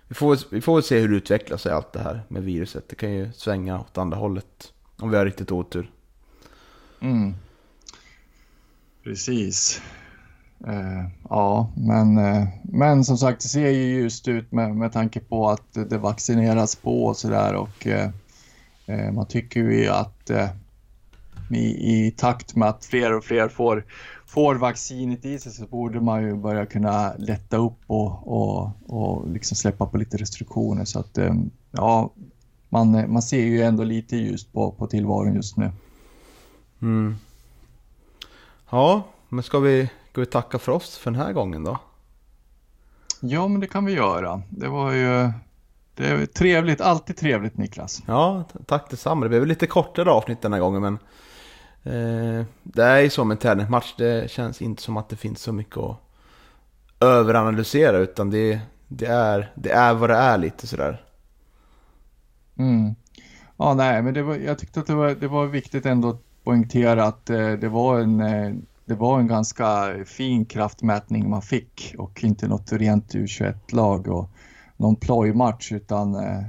Vi 0.08 0.16
får, 0.16 0.38
vi 0.52 0.62
får 0.62 0.76
väl 0.76 0.84
se 0.84 1.00
hur 1.00 1.10
det 1.10 1.16
utvecklar 1.16 1.58
sig 1.58 1.72
allt 1.72 1.94
det 1.94 2.00
här 2.00 2.22
med 2.28 2.44
viruset. 2.44 2.90
Det 2.90 2.96
kan 2.96 3.12
ju 3.12 3.32
svänga 3.34 3.80
åt 3.80 3.98
andra 3.98 4.18
hållet. 4.18 4.74
Om 4.98 5.10
vi 5.10 5.18
har 5.18 5.26
riktigt 5.26 5.52
otur. 5.52 5.92
Mm. 7.06 7.34
Precis. 9.04 9.82
Uh, 10.68 11.10
ja, 11.30 11.72
men, 11.76 12.18
uh, 12.18 12.48
men 12.64 13.06
som 13.06 13.18
sagt 13.18 13.42
det 13.42 13.48
ser 13.48 13.70
ju 13.70 13.84
ljust 13.84 14.28
ut 14.28 14.52
med, 14.52 14.76
med 14.76 14.92
tanke 14.92 15.20
på 15.20 15.50
att 15.50 15.74
det 15.90 15.98
vaccineras 15.98 16.76
på 16.76 17.06
och 17.06 17.18
sådär 17.18 17.56
och 17.56 17.86
uh, 17.86 18.10
Eh, 18.86 19.12
man 19.12 19.26
tycker 19.26 19.60
ju 19.60 19.88
att 19.88 20.30
eh, 20.30 20.50
i, 21.52 22.06
i, 22.08 22.12
takt 22.12 22.56
med 22.56 22.70
att 22.70 22.86
fler 22.86 23.14
och 23.14 23.24
fler 23.24 23.48
får, 23.48 23.86
får 24.26 24.56
vaccinet 24.56 25.26
i 25.26 25.40
sig 25.40 25.52
så 25.52 25.66
borde 25.66 26.02
man 26.02 26.24
ju 26.24 26.36
börja 26.36 26.66
kunna 26.66 27.14
lätta 27.18 27.58
upp 27.58 27.80
och, 27.88 28.28
och, 28.28 28.72
och 28.88 29.30
liksom 29.30 29.58
släppa 29.58 29.86
på 29.86 29.98
lite 29.98 30.18
restriktioner. 30.18 30.86
Så 30.86 31.00
att 31.00 31.18
eh, 31.18 31.34
ja, 31.72 32.14
man, 32.70 33.14
man 33.14 33.22
ser 33.22 33.46
ju 33.46 33.62
ändå 33.62 33.84
lite 33.84 34.18
ljust 34.18 34.54
på, 34.54 34.72
på 34.72 34.88
tillvaron 34.88 35.36
just 35.36 35.58
nu. 35.58 35.72
Mm. 36.82 37.16
Ja, 38.70 39.04
men 39.30 39.44
ska 39.44 39.60
vi, 39.60 39.90
ska 40.12 40.22
vi 40.22 40.28
tacka 40.28 40.60
för 40.60 40.72
oss 40.72 40.98
för 40.98 41.12
den 41.12 41.22
här 41.22 41.34
gången 41.34 41.64
då? 41.64 41.78
Ja, 43.20 43.48
men 43.48 43.62
det 43.62 43.68
kan 43.68 43.86
vi 43.86 43.94
göra. 43.94 44.42
Det 44.50 44.68
var 44.68 44.92
ju 44.92 45.32
det 45.96 46.08
är 46.08 46.26
trevligt, 46.26 46.82
alltid 46.82 47.18
trevligt 47.18 47.58
Niklas. 47.58 48.04
Ja, 48.08 48.44
tack 48.66 48.90
detsamma. 48.90 49.26
Det 49.26 49.30
blev 49.30 49.46
lite 49.46 49.68
kortare 49.68 50.12
avsnitt 50.12 50.42
den 50.42 50.54
här 50.54 50.60
gången 50.60 50.82
men 50.82 50.94
eh, 51.84 52.46
det 52.64 52.84
är 52.84 53.00
ju 53.00 53.10
som 53.10 53.32
en 53.32 53.38
tävlingsmatch. 53.38 53.94
Det 53.98 54.32
känns 54.32 54.62
inte 54.62 54.82
som 54.82 54.98
att 54.98 55.10
det 55.10 55.16
finns 55.16 55.42
så 55.42 55.54
mycket 55.54 55.78
att 55.78 55.98
överanalysera 57.00 57.98
utan 57.98 58.30
det, 58.30 58.60
det, 58.88 59.06
är, 59.06 59.52
det 59.56 59.72
är 59.72 59.94
vad 59.94 60.10
det 60.10 60.16
är 60.16 60.38
lite 60.38 60.68
sådär. 60.68 61.06
Mm. 62.58 62.96
Ja, 63.58 63.74
nej, 63.74 64.02
men 64.02 64.14
det 64.14 64.24
var, 64.24 64.36
jag 64.36 64.60
tyckte 64.60 64.80
att 64.80 64.88
det 64.88 64.96
var, 64.96 65.10
det 65.10 65.28
var 65.28 65.46
viktigt 65.46 65.86
ändå 65.86 66.18
poängtera 66.46 67.04
att 67.04 67.30
eh, 67.30 67.52
det 67.52 67.70
var 67.70 68.00
en 68.00 68.20
eh, 68.22 68.54
det 68.86 68.96
var 68.96 69.20
en 69.20 69.28
ganska 69.28 69.96
fin 70.06 70.46
kraftmätning 70.46 71.30
man 71.30 71.42
fick 71.42 71.96
och 71.98 72.24
inte 72.24 72.48
något 72.48 72.72
rent 72.72 73.14
U21-lag. 73.14 74.08
Och 74.08 74.30
någon 74.78 74.96
plojmatch 74.96 75.72
utan 75.72 76.16
eh, 76.16 76.42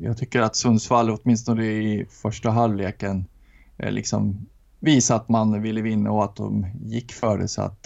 jag 0.00 0.18
tycker 0.18 0.40
att 0.40 0.56
Sundsvall 0.56 1.10
åtminstone 1.10 1.64
i 1.64 2.06
första 2.10 2.50
halvleken 2.50 3.24
liksom 3.78 4.46
visade 4.80 5.20
att 5.20 5.28
man 5.28 5.62
ville 5.62 5.82
vinna 5.82 6.10
och 6.10 6.24
att 6.24 6.36
de 6.36 6.66
gick 6.84 7.12
för 7.12 7.38
det 7.38 7.48
så 7.48 7.62
att 7.62 7.82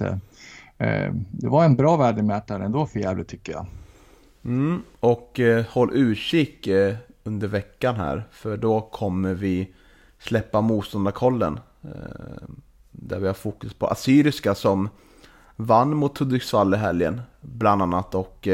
det 1.31 1.49
var 1.49 1.65
en 1.65 1.77
bra 1.77 1.97
värdemätare 1.97 2.65
ändå 2.65 2.87
för 2.87 3.01
Gävle 3.01 3.25
tycker 3.25 3.53
jag. 3.53 3.67
Mm, 4.45 4.83
och 5.01 5.41
eh, 5.41 5.65
håll 5.71 5.95
utkik 5.95 6.67
eh, 6.67 6.95
under 7.25 7.49
veckan 7.49 7.97
här 7.97 8.29
för 8.31 8.57
då 8.57 8.81
kommer 8.81 9.35
vi 9.35 9.69
släppa 10.25 10.61
motståndarkollen 10.61 11.61
där 12.91 13.19
vi 13.19 13.27
har 13.27 13.35
fokus 13.35 13.75
på 13.75 13.87
Assyriska 13.87 14.55
som 14.55 14.89
vann 15.57 15.97
mot 15.97 16.19
Hudiksvall 16.19 16.75
i 16.75 16.77
helgen 16.77 17.23
bland 17.41 17.83
annat 17.83 18.15
och 18.15 18.49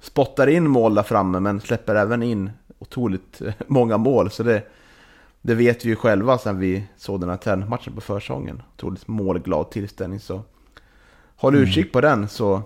spottar 0.00 0.46
in 0.46 0.68
mål 0.68 0.94
där 0.94 1.02
framme 1.02 1.40
men 1.40 1.60
släpper 1.60 1.94
även 1.94 2.22
in 2.22 2.50
otroligt 2.78 3.42
många 3.66 3.96
mål. 3.96 4.30
Så 4.30 4.42
det, 4.42 4.62
det 5.42 5.54
vet 5.54 5.84
vi 5.84 5.88
ju 5.88 5.96
själva 5.96 6.38
sen 6.38 6.58
vi 6.58 6.86
såg 6.96 7.20
den 7.20 7.30
här 7.30 7.36
tennismatchen 7.36 7.94
på 7.94 8.00
försången. 8.00 8.62
Otroligt 8.76 9.08
målglad 9.08 9.70
tillställning 9.70 10.20
så 10.20 10.42
håll 11.36 11.54
mm. 11.54 11.68
utkik 11.68 11.92
på 11.92 12.00
den 12.00 12.28
så 12.28 12.62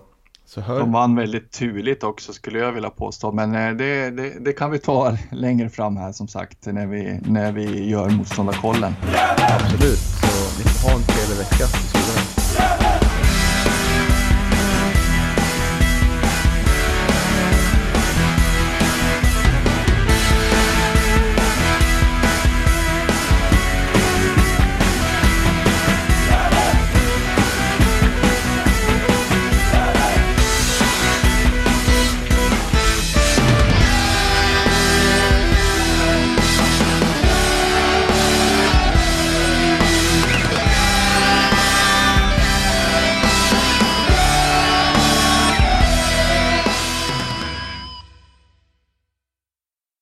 hör... 0.57 0.79
De 0.79 0.93
vann 0.93 1.17
väldigt 1.17 1.53
turligt 1.53 2.05
också 2.05 2.33
skulle 2.33 2.59
jag 2.59 2.73
vilja 2.73 2.91
påstå 2.91 3.33
men 3.33 3.55
eh, 3.55 3.73
det, 3.77 4.11
det, 4.11 4.45
det, 4.45 4.53
kan 4.53 4.71
vi 4.71 4.79
ta 4.79 5.17
längre 5.33 5.69
fram 5.69 5.97
här 5.97 6.13
som 6.13 6.29
sagt 6.29 6.67
när 6.67 6.87
vi, 6.87 7.21
när 7.27 7.53
vi 7.53 7.89
gör 7.89 8.11
motståndarkollen. 8.11 8.95
Absolut, 9.37 9.99
så 9.99 10.59
ni 10.59 10.65
får 10.65 10.89
ha 10.89 10.97
en 10.97 11.03
trevlig 11.03 11.37
vecka. 11.37 12.38